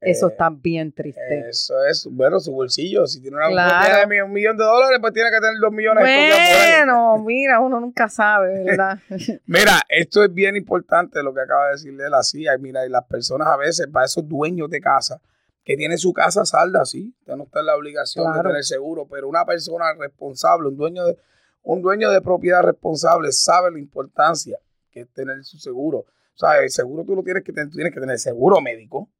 [0.00, 1.48] Eso eh, está bien triste.
[1.48, 3.06] Eso es, bueno, su bolsillo.
[3.06, 4.08] Si tiene una claro.
[4.08, 8.08] de un millón de dólares, pues tiene que tener dos millones Bueno, mira, uno nunca
[8.08, 9.00] sabe, ¿verdad?
[9.46, 12.44] mira, esto es bien importante lo que acaba de decirle él así.
[12.60, 15.20] Mira, y las personas a veces, para esos dueños de casa,
[15.64, 19.06] que tiene su casa salda, sí, usted no está en la obligación de tener seguro,
[19.06, 21.18] pero una persona responsable, un dueño de,
[21.62, 24.58] un dueño de propiedad responsable sabe la importancia
[24.90, 25.98] que es tener su seguro.
[25.98, 29.10] O sea, el seguro tú lo tienes que tener, tú tienes que tener seguro médico,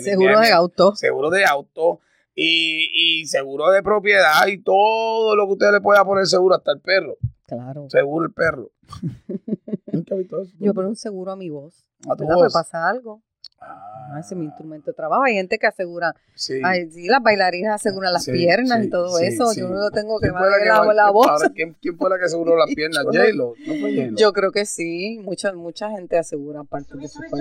[0.00, 0.94] Seguro de auto.
[0.96, 2.00] seguro de auto
[2.34, 6.72] y, y seguro de propiedad y todo lo que usted le pueda poner seguro, hasta
[6.72, 7.88] el perro, Claro.
[7.90, 8.70] seguro el perro.
[9.92, 10.52] ¿Nunca visto eso?
[10.58, 11.84] Yo pongo un seguro a mi voz.
[12.08, 12.36] a tu ¿Verdad?
[12.36, 12.52] Me voz.
[12.52, 13.22] pasa algo.
[13.60, 15.22] Ah, ese es mi instrumento de trabajo.
[15.22, 16.60] Hay gente que asegura, Sí.
[16.64, 19.46] ay, sí, las bailarinas aseguran las Sí, piernas sí, y todo sí, eso.
[19.52, 19.60] sí.
[19.60, 21.28] Yo no tengo que ¿Quién fue la la, la voz.
[21.28, 23.04] ahora, ¿quién, quién fue la que aseguró las piernas?
[23.04, 23.54] J-Lo.
[23.58, 24.16] ¿No fue J-Lo?
[24.16, 27.36] Yo creo que sí, mucha, mucha gente asegura parte de su cuerpo.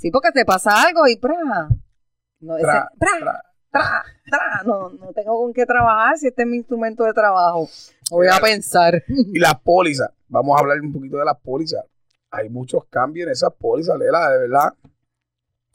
[0.00, 1.68] Sí, porque te pasa algo y ¡pra!
[2.40, 3.10] No, ese, Tra, ¡pra!
[3.20, 3.42] tra.
[3.70, 4.04] ¡tra!
[4.30, 4.62] ¡tra!
[4.64, 7.68] No, no tengo con qué trabajar si este es mi instrumento de trabajo.
[8.10, 9.02] Voy a pensar.
[9.08, 10.10] Y las pólizas.
[10.28, 11.84] Vamos a hablar un poquito de las pólizas.
[12.30, 14.72] Hay muchos cambios en esas pólizas, Lela, de verdad.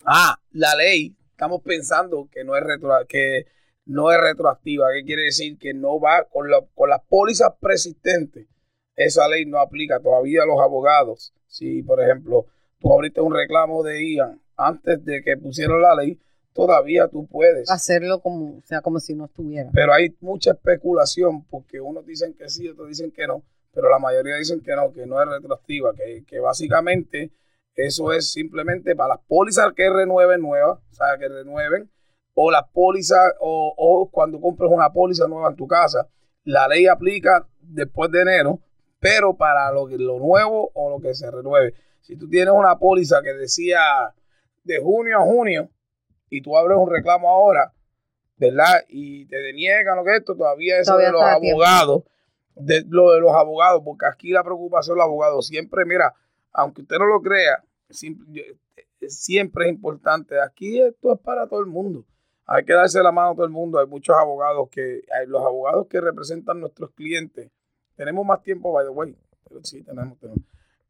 [0.05, 1.15] Ah, la ley.
[1.31, 3.45] Estamos pensando que no es retro, que
[3.85, 4.88] no es retroactiva.
[4.93, 5.57] ¿Qué quiere decir?
[5.57, 8.47] Que no va con, la- con las pólizas persistentes.
[8.95, 11.33] Esa ley no aplica todavía a los abogados.
[11.47, 12.45] Si, por ejemplo,
[12.79, 16.19] tú abriste un reclamo de Ian antes de que pusieron la ley,
[16.53, 17.69] todavía tú puedes.
[17.71, 19.69] Hacerlo como, o sea, como si no estuviera.
[19.73, 23.99] Pero hay mucha especulación porque unos dicen que sí, otros dicen que no, pero la
[23.99, 27.31] mayoría dicen que no, que no es retroactiva, que, que básicamente
[27.86, 31.89] eso es simplemente para las pólizas que renueven nuevas, o sea, que renueven,
[32.34, 36.08] o las pólizas, o, o cuando compres una póliza nueva en tu casa,
[36.44, 38.60] la ley aplica después de enero,
[39.00, 41.74] pero para lo, que- lo nuevo o lo que se renueve.
[42.02, 43.80] Si tú tienes una póliza que decía
[44.63, 45.70] de junio a junio
[46.30, 47.74] y tú abres un reclamo ahora,
[48.38, 48.84] ¿verdad?
[48.88, 51.22] Y te deniegan lo que esto, todavía eso Todavía de los
[51.54, 52.04] abogados,
[52.56, 56.13] de lo de los abogados, porque aquí la preocupación de los abogados siempre, mira,
[56.54, 60.39] aunque usted no lo crea, siempre, yo- siempre es importante.
[60.41, 62.06] Aquí esto es para todo el mundo.
[62.45, 63.80] Hay que darse la mano a todo el mundo.
[63.80, 67.52] Hay muchos abogados que, hay los abogados que representan nuestros clientes.
[67.95, 69.15] Tenemos más tiempo, by the way.
[69.47, 70.41] Pero sí, tenemos, tenemos.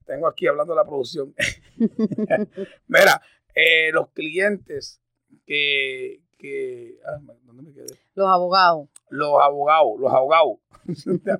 [0.05, 1.33] Tengo aquí hablando de la producción.
[2.87, 3.21] Mira,
[3.53, 5.01] eh, los clientes
[5.45, 7.93] que, que ah, ¿dónde me quedé?
[8.15, 8.87] Los abogados.
[9.09, 10.57] Los abogados, los abogados.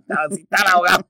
[0.09, 1.05] Así están ahogados.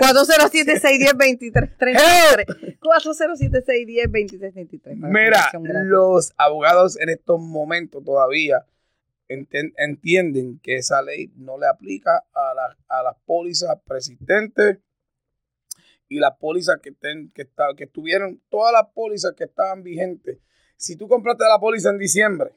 [0.00, 2.78] 407-610-2333.
[2.80, 4.96] 407-610-2333.
[4.96, 5.50] Mira,
[5.84, 8.64] los abogados en estos momentos todavía
[9.28, 14.78] entienden que esa ley no le aplica a, la- a las pólizas persistentes
[16.08, 20.38] y las pólizas que, estén, que, está- que estuvieron, todas las pólizas que estaban vigentes.
[20.76, 22.50] Si tú compraste la póliza en diciembre,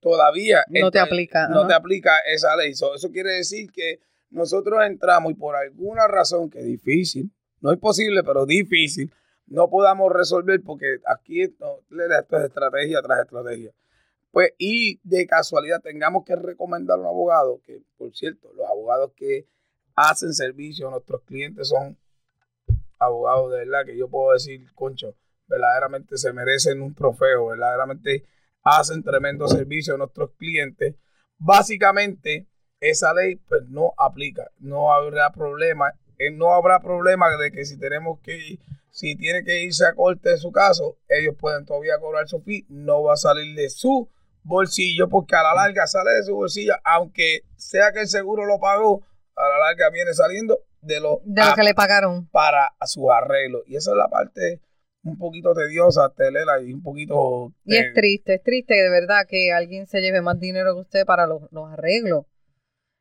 [0.00, 2.74] todavía No te aplica, No te aplica esa ley.
[2.74, 7.30] So, eso quiere decir que nosotros entramos y por alguna razón que es difícil,
[7.60, 9.12] no es posible, pero difícil,
[9.46, 13.72] no podamos resolver porque aquí esto, esto es estrategia tras estrategia.
[14.30, 19.12] Pues, y de casualidad tengamos que recomendar a un abogado, que por cierto, los abogados
[19.16, 19.46] que
[19.94, 21.96] hacen servicio a nuestros clientes son
[22.98, 25.16] abogados de verdad que yo puedo decir, concho,
[25.48, 28.24] verdaderamente se merecen un trofeo, verdaderamente
[28.66, 30.96] hacen tremendo servicio a nuestros clientes.
[31.38, 32.48] Básicamente,
[32.80, 37.78] esa ley pues no aplica, no habrá problema, eh, no habrá problema de que si
[37.78, 41.98] tenemos que ir, si tiene que irse a corte de su caso, ellos pueden todavía
[41.98, 44.08] cobrar su fee, no va a salir de su
[44.42, 48.58] bolsillo porque a la larga sale de su bolsillo, aunque sea que el seguro lo
[48.58, 49.02] pagó,
[49.36, 52.26] a la larga viene saliendo de lo, De lo que le pagaron.
[52.28, 53.62] para su arreglo.
[53.66, 54.60] Y esa es la parte
[55.06, 57.52] un poquito tediosa, Telela, y un poquito...
[57.64, 60.80] Y eh, es triste, es triste de verdad que alguien se lleve más dinero que
[60.80, 62.26] usted para los, los arreglos.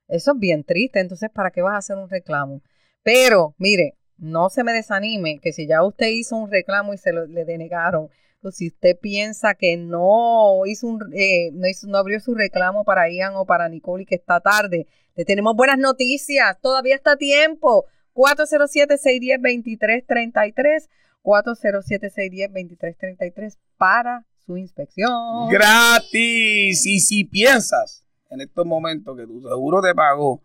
[0.07, 0.99] Eso es bien triste.
[0.99, 2.61] Entonces, ¿para qué vas a hacer un reclamo?
[3.03, 7.11] Pero, mire, no se me desanime que si ya usted hizo un reclamo y se
[7.11, 8.09] lo, le denegaron,
[8.41, 12.83] o si usted piensa que no hizo un, eh, no, hizo, no abrió su reclamo
[12.83, 16.59] para Ian o para Nicole y que está tarde, le tenemos buenas noticias.
[16.61, 17.85] Todavía está a tiempo.
[18.13, 20.89] 407-610-2333.
[21.25, 25.49] 407-610-2333 para su inspección.
[25.49, 26.85] gratis.
[26.85, 30.41] Y si piensas en estos momentos que tu seguro te pagó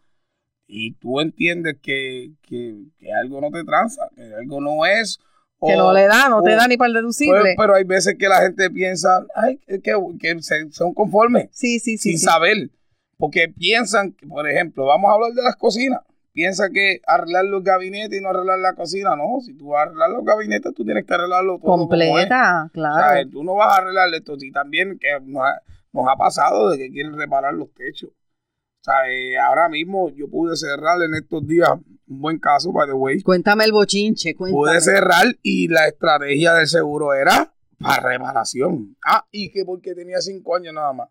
[0.67, 5.19] y tú entiendes que, que, que algo no te tranza, que algo no es...
[5.61, 7.55] que no le da, no te da ni para el deducible.
[7.57, 11.49] pero hay veces que la gente piensa, ay, que, que se- son conformes.
[11.53, 12.11] sí, sí, sí.
[12.11, 12.25] sin sí.
[12.25, 12.71] saber.
[13.19, 16.01] Porque piensan, que, por ejemplo, vamos a hablar de las cocinas.
[16.33, 19.17] Piensa que arreglar los gabinetes y no arreglar la cocina.
[19.17, 21.73] No, si tú vas a arreglar los gabinetes, tú tienes que arreglarlo todo.
[21.77, 23.15] Completa, O claro.
[23.15, 24.35] sea, tú no vas a arreglar esto.
[24.41, 25.61] Y también que nos ha,
[25.93, 28.11] nos ha pasado de que quieren reparar los techos.
[28.11, 31.69] O sea, eh, ahora mismo yo pude cerrar en estos días
[32.09, 33.21] un buen caso, by the way.
[33.23, 34.57] Cuéntame el bochinche, cuéntame.
[34.59, 38.97] Pude cerrar y la estrategia del seguro era para reparación.
[39.05, 41.09] Ah, y que porque tenía cinco años nada más.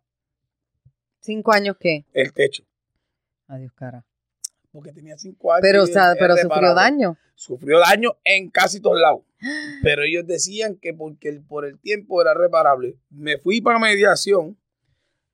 [1.20, 2.06] ¿Cinco años qué?
[2.14, 2.64] El techo.
[3.48, 4.06] Adiós, cara.
[4.72, 5.62] Porque tenía cinco años.
[5.62, 7.18] Pero, o y sea, es pero sufrió daño.
[7.36, 9.22] Sufrió daño en casi todos lados.
[9.84, 12.98] Pero ellos decían que porque el- por el tiempo era reparable.
[13.10, 14.58] Me fui para mediación.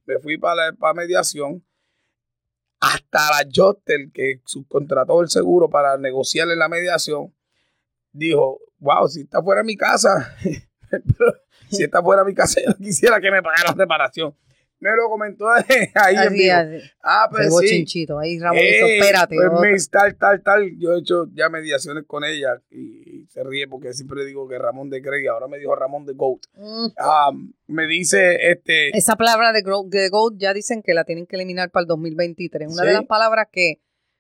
[0.05, 1.65] Me fui para, para mediación.
[2.79, 7.33] Hasta la Jotel, que subcontrató el seguro para negociar en la mediación,
[8.11, 10.35] dijo, wow, si está fuera de mi casa,
[11.71, 14.35] si está fuera de mi casa, yo quisiera que me pagara la reparación.
[14.79, 15.45] Me lo comentó
[15.95, 16.53] ahí en vivo.
[16.53, 16.91] así.
[17.01, 17.49] Ah, pues sí.
[17.51, 18.19] bochinchito.
[18.19, 19.35] Ahí Ramón hizo, Eh, espérate.
[19.35, 19.71] pues, otra".
[19.71, 20.69] Miss, tal, tal, tal.
[20.77, 24.59] Yo he hecho ya mediaciones con ella y, y se ríe porque siempre digo que
[24.59, 26.41] Ramón de Grey, ahora me dijo Ramón de Goat.
[26.55, 26.88] Mm.
[26.99, 27.31] Ah,
[27.67, 31.71] me dice, este, Esa palabra de, de GOAT ya dicen que la tienen que eliminar
[31.71, 32.71] para el 2023.
[32.73, 33.79] Una de las palabras que,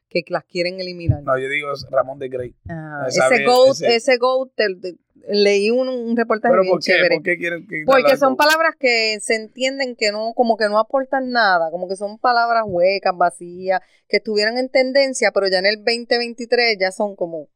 [0.09, 1.21] que las quieren eliminar.
[1.21, 2.55] no, yo digo es Ramón de Grey.
[2.69, 4.95] Ah, ese GOAT, ese- ese GOAT, te-
[5.29, 6.91] leí un, un reportaje Pero bien ¿por qué?
[6.91, 7.15] chévere.
[7.15, 10.79] ¿Por qué quieren que Porque son palabras que se entienden que no, como que no
[10.79, 15.65] aportan nada, como que son palabras huecas, vacías, que estuvieran en tendencia, pero ya en
[15.65, 17.47] el 2023 ya son como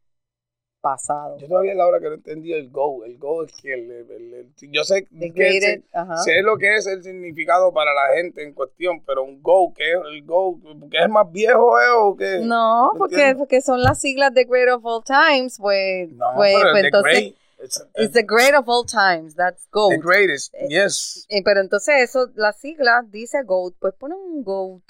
[0.82, 1.41] pasados.
[1.41, 3.03] Yo todavía la hora que no entendí el Go.
[3.03, 5.82] El Go es que el, el- el- el- yo sé que
[6.23, 9.91] sé, lo que es el significado para la gente en cuestión, pero un Go, ¿qué
[9.91, 10.60] es el Go?
[10.89, 12.39] ¿Que es más viejo eh, o qué?
[12.41, 16.55] No, ¿Me porque, porque son las siglas de Great of All Times, pues, No, pues,
[16.71, 17.36] pues entonces, Grey,
[17.77, 19.91] it's- it's the Great of All Times, that's GOAT.
[19.91, 21.25] The greatest, Eh, yes.
[21.29, 24.84] Eh, pero entonces eso, la sigla dice GOAT, pues ponen un GOAT.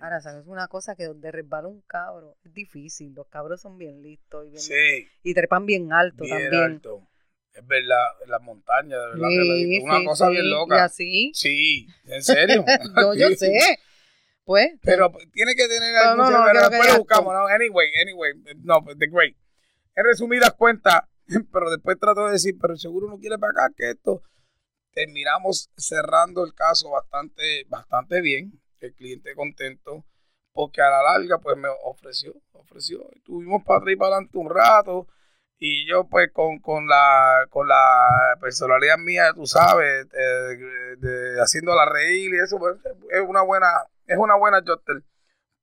[0.00, 0.46] Ahora, ¿sabes?
[0.46, 3.12] Una cosa que donde resbala un cabro es difícil.
[3.14, 6.62] Los cabros son bien listos y, bien- Sí, y trepan bien alto bien también.
[6.62, 7.08] alto.
[7.52, 9.28] Es verdad, en las montañas, de verdad.
[9.28, 9.80] Sí.
[9.82, 10.84] Una sí, cosa bien Y loca.
[10.84, 12.64] así, Sí, en serio.
[12.96, 13.78] yo, yo sé.
[14.44, 17.46] Pues, Pero tiene que tener algún no, no, después lo buscamos, ¿no?
[17.48, 19.36] Anyway, anyway, no, pues, the great.
[19.96, 21.02] En resumidas cuentas,
[21.52, 24.22] pero después trato de decir, pero seguro no quiere pagar que esto.
[24.92, 30.04] Terminamos cerrando el caso bastante, bastante bien, el cliente contento,
[30.52, 33.08] porque a la larga, pues me ofreció, ofreció.
[33.12, 35.06] Estuvimos para atrás y para adelante un rato,
[35.58, 41.40] y yo, pues, con, con la, con la personalidad mía, tú sabes, eh, de, de-
[41.40, 42.76] haciéndola reír y eso, pues,
[43.10, 43.68] es una buena,
[44.06, 45.04] es una buena Jotel.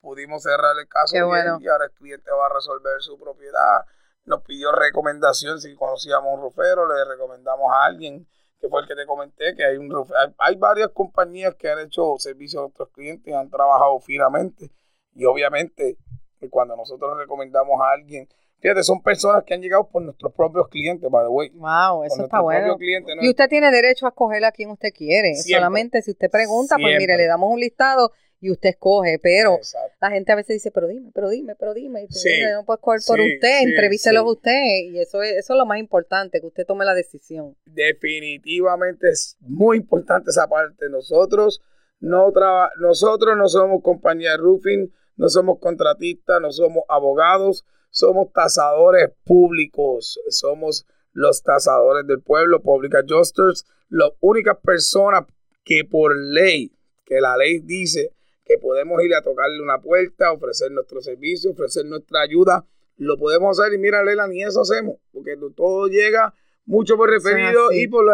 [0.01, 1.58] Pudimos cerrar el caso bien, bueno.
[1.62, 3.86] y ahora el cliente va a resolver su propiedad.
[4.26, 8.28] Nos pidió recomendación si conocíamos un rufero, le recomendamos a alguien
[8.60, 11.80] que fue el que te comenté, que hay un hay, hay varias compañías que han
[11.80, 14.72] hecho servicios a otros clientes y han trabajado finamente.
[15.14, 15.98] Y obviamente,
[16.40, 18.28] que cuando nosotros recomendamos a alguien,
[18.60, 21.50] fíjate, son personas que han llegado por nuestros propios clientes, by the way.
[21.50, 22.78] wow, eso está nuestros bueno.
[23.22, 25.36] Y usted tiene derecho a escoger a quien usted quiere.
[25.36, 25.60] Siempre.
[25.60, 29.17] Solamente si usted pregunta, pues mire, le damos un listado y usted escoge.
[29.21, 29.95] Pero Exacto.
[30.02, 32.04] la gente a veces dice, pero dime, pero dime, pero dime.
[32.04, 32.30] Y tú, Sí.
[32.30, 34.28] "Mira, yo no puedo escoger por Sí, usted, sí, entrevístelo sí.
[34.30, 34.76] usted.
[34.91, 37.56] Y eso es, eso es lo más importante, que usted tome la decisión.
[37.65, 40.89] definitivamente es muy importante esa parte.
[40.89, 41.62] Nosotros
[42.00, 48.32] no traba- nosotros no somos compañía de roofing, no somos contratistas, no somos abogados, somos
[48.34, 55.26] tasadores públicos, somos los tasadores del pueblo, public adjusters, las únicas personas
[55.63, 56.71] que por ley,
[57.06, 58.12] que la ley dice
[58.45, 62.65] que podemos ir a tocarle una puerta, ofrecer nuestro servicio, ofrecer nuestra ayuda,
[62.97, 66.34] lo podemos hacer y mira, Lela, ni eso hacemos, porque todo llega
[66.65, 68.05] mucho por referido y por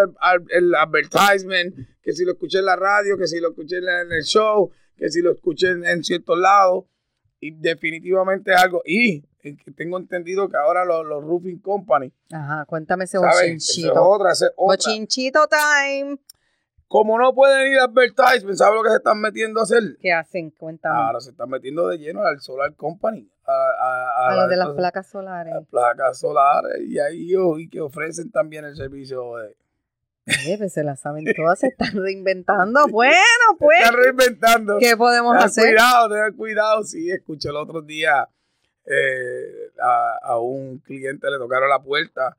[0.49, 4.23] el advertisement, que si lo escuché en la radio, que si lo escuché en el
[4.23, 6.85] show, que si lo escuché en, en ciertos lados,
[7.39, 9.23] y definitivamente es algo, y
[9.75, 13.17] tengo entendido que ahora los, los roofing company, Ajá, cuéntame ese.
[13.17, 14.03] Esa es bochinchito.
[14.03, 14.75] otra, esa es otra.
[14.77, 16.17] Bochinchito time.
[16.91, 19.81] Como no pueden ir a advertisement, ¿sabes lo que se están metiendo a hacer?
[20.01, 20.49] ¿Qué hacen?
[20.51, 20.93] Cuéntame.
[20.93, 24.67] Ahora se están metiendo de lleno al Solar Company, a, a, a lo de las
[24.67, 25.53] a- placas solares.
[25.55, 29.55] a placas solares, y ahí y que ofrecen también el servicio de...
[30.43, 32.85] Oye, pues se las saben todas, se están reinventando.
[32.89, 33.15] Bueno,
[33.57, 34.77] pues, Están reinventando.
[34.77, 35.73] ¿qué podemos hacer?
[35.73, 36.83] cuidado, tengan cuidado.
[36.83, 38.27] Sí, escuché el otro día
[38.85, 42.35] eh, a, a un cliente le tocaron la puerta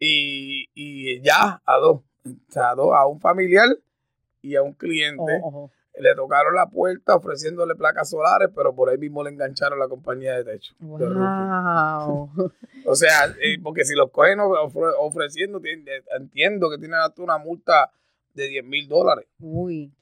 [0.00, 3.68] y, y ya a dos, o sea, a dos, a un familiar
[4.42, 5.70] y a un cliente Ojo, ojo.
[5.98, 10.34] le tocaron la puerta ofreciéndole placas solares, pero por ahí mismo le engancharon la compañía
[10.36, 10.74] de techo.
[10.78, 11.06] de.
[11.08, 12.30] Wow.
[12.84, 15.84] O sea, eh, porque si los cogen ofre- ofreciendo, eh,
[16.18, 17.90] entiendo que tienen hasta una multa
[18.34, 19.26] de 10 mil dólares.
[19.40, 19.92] Uy.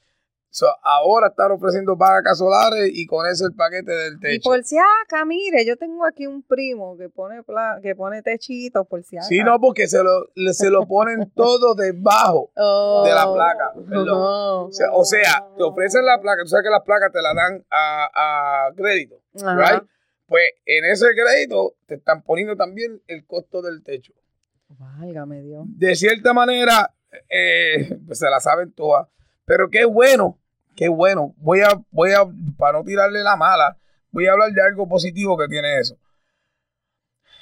[0.52, 4.50] So, ahora están ofreciendo placas solares y con eso el paquete del Y techo.
[4.50, 7.42] por si acá, mire, yo tengo aquí un primo que pone
[7.82, 9.26] que pone techito por si acá.
[9.26, 13.04] Sí, no, porque se lo, se lo ponen todo debajo Oh.
[13.06, 13.72] de la placa.
[13.88, 14.08] perdón.
[14.10, 14.64] Oh.
[14.68, 17.32] O sea, o sea, te ofrecen la placa, tú sabes que las placas te la
[17.32, 19.54] dan a, a crédito, Ajá.
[19.74, 19.82] right?
[20.26, 24.12] Pues en ese crédito te están poniendo también el costo del techo.
[24.68, 25.64] Válgame Dios.
[25.66, 26.92] De cierta manera,
[27.28, 29.06] eh, pues se la saben todas.
[29.50, 30.38] Pero qué bueno,
[30.76, 31.34] qué bueno.
[31.38, 32.20] Voy a, voy a,
[32.56, 33.76] para no tirarle la mala,
[34.12, 35.98] voy a hablar de algo positivo que tiene eso.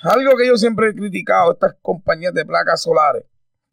[0.00, 3.24] Algo que yo siempre he criticado, estas compañías de placas solares,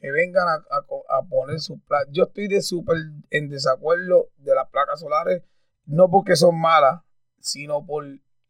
[0.01, 2.09] que vengan a, poner sus placas.
[2.11, 2.97] Yo estoy de súper
[3.29, 5.41] en desacuerdo de las placas solares,
[5.86, 7.03] no porque son malas,
[7.39, 8.03] sino por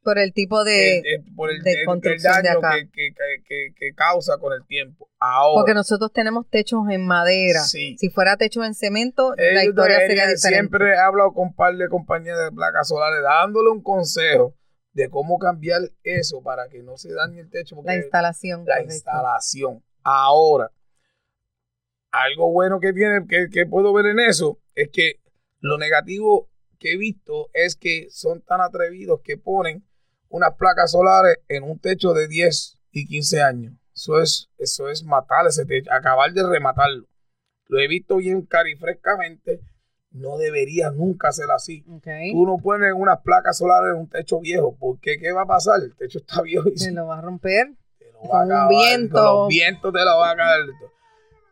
[0.06, 2.62] por el tipo de, por el, daño
[2.94, 5.10] Que, causa con el tiempo.
[5.20, 7.62] Ahora, Porque nosotros tenemos techos en madera.
[7.62, 10.48] Si fuera techo en cemento, la historia sería diferente.
[10.48, 14.54] Siempre he hablado con un par de compañías de placas solares dándole un consejo
[14.94, 17.76] de cómo cambiar eso para que no se dañe el techo.
[17.84, 18.64] La instalación.
[18.68, 19.84] La instalación.
[20.04, 20.72] Ahora,
[22.12, 25.20] algo bueno que tiene, que, que puedo ver en eso, es que
[25.62, 26.48] lo negativo
[26.78, 29.84] que he visto es que son tan atrevidos que ponen
[30.30, 33.74] unas placas solares en un techo de 10 y 15 años.
[33.94, 37.06] Eso es, eso es matar ese techo, acabar de rematarlo.
[37.68, 39.62] Lo he visto bien carifrescamente.
[40.12, 41.84] No debería nunca ser así.
[41.84, 44.76] Tú no pones unas placas solares en un techo viejo.
[44.80, 45.82] porque ¿Qué va a pasar?
[45.82, 46.70] El techo está viejo.
[46.70, 47.74] Y se lo va a romper.
[47.98, 49.22] Te lo va a acabar, viento.
[49.22, 50.66] los vientos te lo va a caer.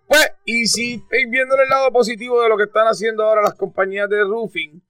[0.08, 3.56] Pues, y si estáis viendo el lado positivo de lo que están haciendo ahora las
[3.56, 4.82] compañías de roofing,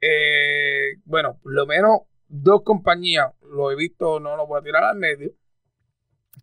[0.00, 2.00] eh, bueno, por lo menos
[2.30, 5.32] dos compañías, lo he visto, no lo voy a tirar al medio,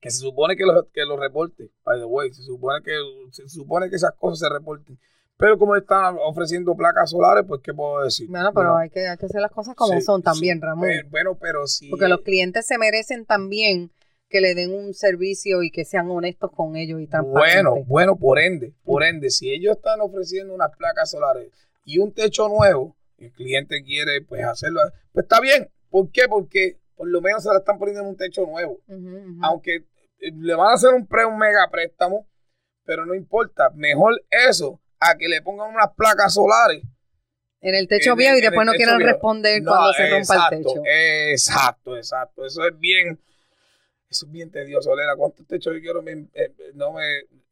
[0.01, 2.91] que se supone que lo, que lo reporte, by the way, se supone que
[3.31, 4.99] se supone que esas cosas se reporten.
[5.38, 8.27] Pero como están ofreciendo placas solares, pues ¿qué puedo decir?
[8.27, 10.89] Bueno, pero hay, que, hay que hacer las cosas como son también, Ramón.
[11.09, 11.89] bueno, pero sí.
[11.89, 13.91] Porque los clientes se merecen también
[14.29, 17.63] que le den un servicio y que sean honestos con ellos y transparentes.
[17.63, 21.51] Bueno, bueno, por ende, por ende, si ellos están ofreciendo unas placas solares
[21.85, 24.81] y un techo nuevo, el cliente quiere pues hacerlo,
[25.13, 26.27] pues está bien, ¿Por qué?
[26.27, 28.81] Porque por lo menos se la están poniendo en un techo nuevo.
[29.41, 29.75] Aunque
[30.19, 32.27] eh, le van a hacer un, pre, un mega préstamo,
[32.83, 33.69] pero no importa.
[33.75, 36.83] Mejor eso a que le pongan unas placas solares.
[37.61, 40.81] En el techo viejo y después no quieran responder cuando se rompa el techo.
[40.85, 42.45] Exacto, exacto.
[42.45, 43.19] Eso es bien,
[44.09, 45.15] eso es bien tedioso, Lena.
[45.15, 46.03] ¿Cuántos techos yo quiero?
[46.07, 47.03] Eh, no me,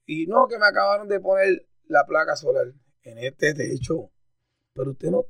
[0.05, 2.67] y no, que me acabaron de poner la placa solar
[3.03, 4.11] en este techo.
[4.73, 5.25] Pero usted no,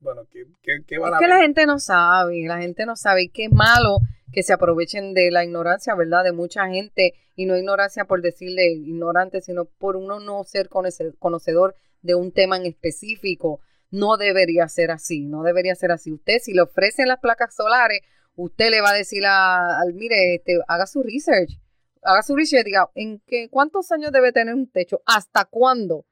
[0.00, 0.44] bueno, ¿qué,
[0.86, 3.98] qué, van es que la gente no sabe, la gente no sabe y qué malo
[4.32, 6.24] que se aprovechen de la ignorancia, ¿verdad?
[6.24, 11.74] De mucha gente y no ignorancia por decirle ignorante, sino por uno no ser conocedor
[12.02, 13.60] de un tema en específico.
[13.90, 16.12] No debería ser así, no debería ser así.
[16.12, 18.02] Usted si le ofrecen las placas solares,
[18.36, 21.58] usted le va a decir al, mire, este, haga su research,
[22.02, 25.00] haga su research, diga, ¿en qué, cuántos años debe tener un techo?
[25.06, 26.04] ¿Hasta cuándo?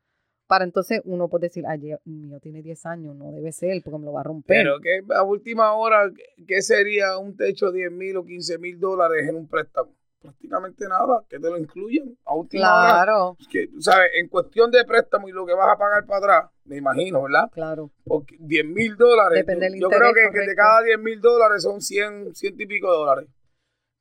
[0.46, 4.06] Para entonces uno puede decir, ay, mío tiene 10 años, no debe ser porque me
[4.06, 4.56] lo va a romper.
[4.64, 6.10] Pero que a última hora,
[6.46, 9.92] ¿qué sería un techo de 10 mil o 15 mil dólares en un préstamo?
[10.20, 13.36] Prácticamente nada, que te lo incluyan a última claro.
[13.50, 14.10] Que, ¿sabes?
[14.18, 17.50] En cuestión de préstamo y lo que vas a pagar para atrás, me imagino, ¿verdad?
[17.52, 17.90] Claro.
[18.04, 19.44] Porque 10 mil dólares.
[19.46, 23.28] Depende yo, creo que, de cada 10 mil dólares son 100, 100 y pico dólares.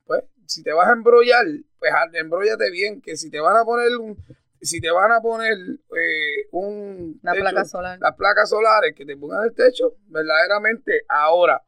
[0.05, 1.45] Pues, si te vas a embrollar,
[1.79, 4.15] pues embrollate bien, que si te van a poner un
[4.65, 7.99] si te van a poner eh, un la placa solar.
[7.99, 11.63] las placas solares que te pongan el techo, verdaderamente ahora,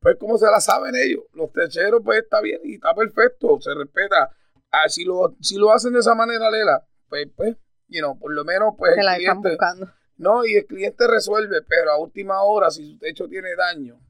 [0.00, 3.74] pues como se la saben ellos, los techeros pues está bien y está perfecto, se
[3.74, 4.30] respeta.
[4.70, 7.56] Ah, si lo si lo hacen de esa manera, Lela, pues pues,
[7.88, 9.90] you know, por lo menos pues la están buscando.
[10.16, 14.00] No, y el cliente resuelve, pero a última hora si su techo tiene daño,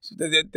[0.00, 0.50] si el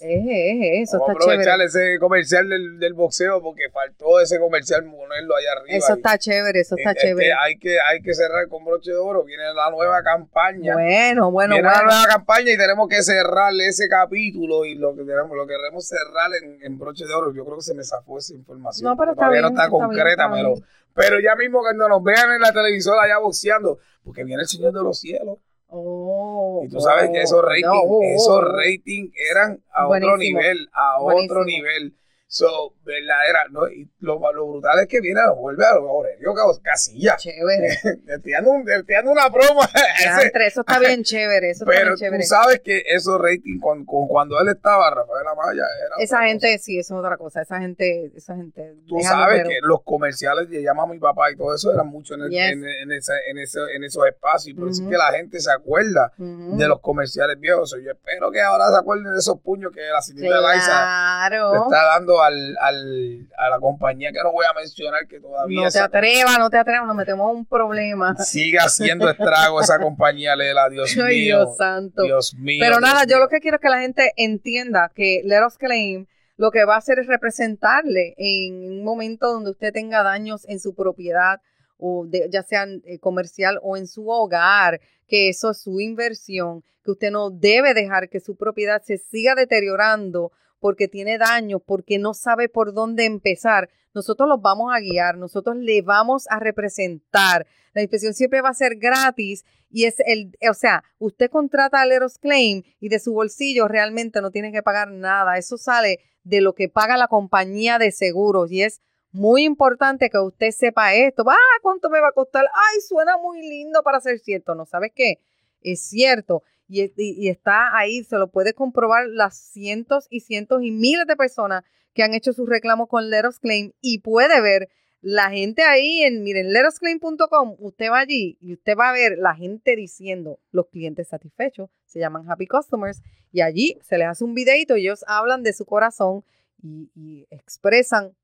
[0.01, 1.43] Eje, eso vamos está chévere.
[1.43, 5.77] aprovechar ese comercial del, del, boxeo porque faltó ese comercial ponerlo allá arriba.
[5.77, 7.33] Eso está chévere, eso está chévere.
[7.41, 9.23] hay, que, hay que cerrar con broche de oro.
[9.23, 10.75] Viene la nueva campaña.
[10.75, 11.85] Bueno, bueno, Viene bueno.
[11.87, 15.87] la nueva campaña y tenemos que cerrar ese capítulo y lo que queremos, lo queremos
[15.87, 17.33] cerrar en, en broche de oro.
[17.35, 18.89] Yo creo que se me zafó esa información.
[18.91, 20.65] No, pero está todavía bien, no está, está bien, concreta, está pero, bien.
[20.95, 24.73] pero ya mismo cuando nos vean en la televisora allá boxeando, porque viene el Señor
[24.73, 25.39] de los Cielos.
[25.71, 28.41] Oh, Y tú sabes que esos oh, ratings, no, oh, esos oh.
[28.41, 30.41] ratings eran a otro Buenísimo.
[30.41, 31.33] nivel, a Buenísimo.
[31.33, 31.95] otro nivel.
[32.31, 33.67] So, verdadera, ¿no?
[33.69, 37.17] Y lo, lo brutal es que viene, lo vuelve a Aurelio Casilla.
[37.17, 37.69] Chévere.
[38.07, 39.63] Estoy dando, un- estoy dando una broma.
[39.99, 42.23] Ese- entre, eso está bien chévere, eso está pero bien tú chévere.
[42.25, 46.79] sabes que esos ratings, con, con- cuando él estaba, Rafael Amaya, era Esa gente, sí,
[46.79, 47.41] eso es otra cosa.
[47.41, 48.75] Esa gente, esa gente.
[48.87, 52.13] Tú sabes que los comerciales de Llama a mi papá y todo eso eran mucho
[52.13, 52.53] en, el- Yes.
[52.53, 54.55] en, en ese- en ese- en esos espacios.
[54.59, 57.75] Por eso es que la gente se acuerda de los comerciales viejos.
[57.83, 61.55] Yo espero que ahora se acuerden de esos puños que la señorita Liza le Claro.
[61.65, 65.71] está dando al, al- a la compañía que no voy a mencionar que todavía No
[65.71, 68.17] te atrevas, no te atrevas, nos metemos en un problema.
[68.17, 70.69] sigue haciendo estrago esa compañía, Lela.
[70.69, 71.05] Dios mío.
[71.07, 72.03] Ay, Dios santo.
[72.03, 72.59] Dios mío.
[72.61, 75.57] Pero Dios nada, yo lo que quiero es que la gente entienda que Let Us
[75.59, 76.07] Claim
[76.37, 80.61] lo que va a hacer es representarle en un momento donde usted tenga daños en
[80.61, 81.41] su propiedad,
[81.79, 86.63] o de- ya sea eh, comercial o en su hogar, que eso es su inversión,
[86.85, 90.31] que usted no debe dejar que su propiedad se siga deteriorando
[90.61, 93.71] porque tiene daños, porque no sabe por dónde empezar.
[93.95, 97.47] Nosotros los vamos a guiar, nosotros le vamos a representar.
[97.73, 101.87] La inspección siempre va a ser gratis y es el, o sea, usted contrata a
[101.87, 105.39] Leros Claim y de su bolsillo realmente no tiene que pagar nada.
[105.39, 108.81] Eso sale de lo que paga la compañía de seguros y es
[109.11, 111.25] muy importante que usted sepa esto.
[111.27, 112.45] Ah, ¿cuánto me va a costar?
[112.45, 114.55] Ay, suena muy lindo para ser cierto.
[114.55, 115.19] ¿No sabes qué?
[115.63, 116.43] Es cierto.
[116.69, 121.65] Y, está ahí, se lo puede comprobar las cientos y cientos y miles de personas
[121.95, 124.69] que han hecho sus reclamos con Let Claim y puede ver
[125.01, 129.35] la gente ahí en, miren, letosclaim.com, usted va allí y usted va a ver la
[129.35, 133.01] gente diciendo los clientes satisfechos, se llaman happy customers,
[133.31, 136.25] y allí se les hace un videito ellos hablan de su corazón
[136.63, 138.17] y, expresan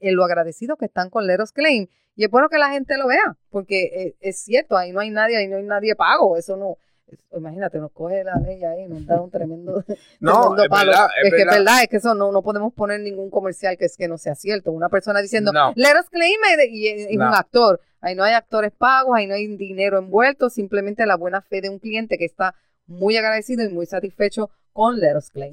[0.00, 1.88] en lo agradecido que están con Let Us Claim.
[2.14, 5.10] Y es bueno que la gente lo vea, porque eh, es, cierto, ahí no hay
[5.10, 6.76] nadie, ahí no hay nadie pago, eso no.
[7.36, 9.82] Imagínate, nos coge la ley ahí, nos da un tremendo,
[10.20, 10.90] No, tremendo es palo.
[10.90, 11.82] verdad, es que es verdad.
[11.82, 14.72] es que eso no, no podemos poner ningún comercial que es que no sea cierto.
[14.72, 15.72] Una persona diciendo, No.
[15.76, 17.28] let us claim it", y es, es No.
[17.28, 17.80] un actor.
[18.00, 21.68] Ahí no hay actores pagos, ahí no hay dinero envuelto, simplemente la buena fe de
[21.70, 22.54] un cliente que está
[22.86, 25.52] muy agradecido y muy satisfecho con Let Us Claim.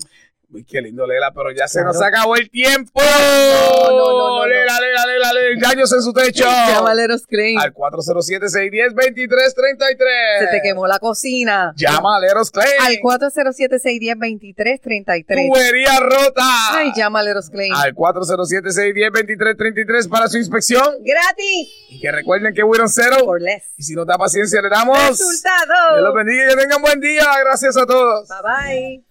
[0.56, 1.91] Uy, qué lindo, Lela, pero ya se Claro.
[1.91, 3.01] nos acabó el tiempo.
[3.01, 4.45] No, no, no, no.
[4.45, 6.45] Lela, Lela, Lela, Lela, daños en su techo.
[7.14, 7.60] Us Claim.
[7.60, 10.39] Al 407-610-2333.
[10.39, 11.74] Se te quemó la cocina.
[11.76, 12.72] Llama a Leros Clay.
[12.80, 15.49] Al 407-610-2333.
[15.49, 16.43] Tubería rota.
[16.72, 17.74] Ay, llama a Us Claim.
[17.74, 20.86] Al 407-610-2333 para su inspección.
[21.03, 21.68] ¡Gratis!
[21.89, 23.18] Y que recuerden que Wiron Cero.
[23.26, 23.74] Por less.
[23.78, 24.97] Y si nos da paciencia, le damos.
[24.97, 26.14] Dios los ¡Resultado!
[26.14, 27.26] bendiga y que tengan buen día.
[27.43, 28.30] Gracias a todos.
[28.30, 29.03] Bye bye.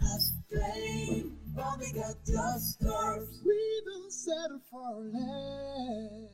[1.57, 1.63] We
[3.87, 6.34] don't settle for less.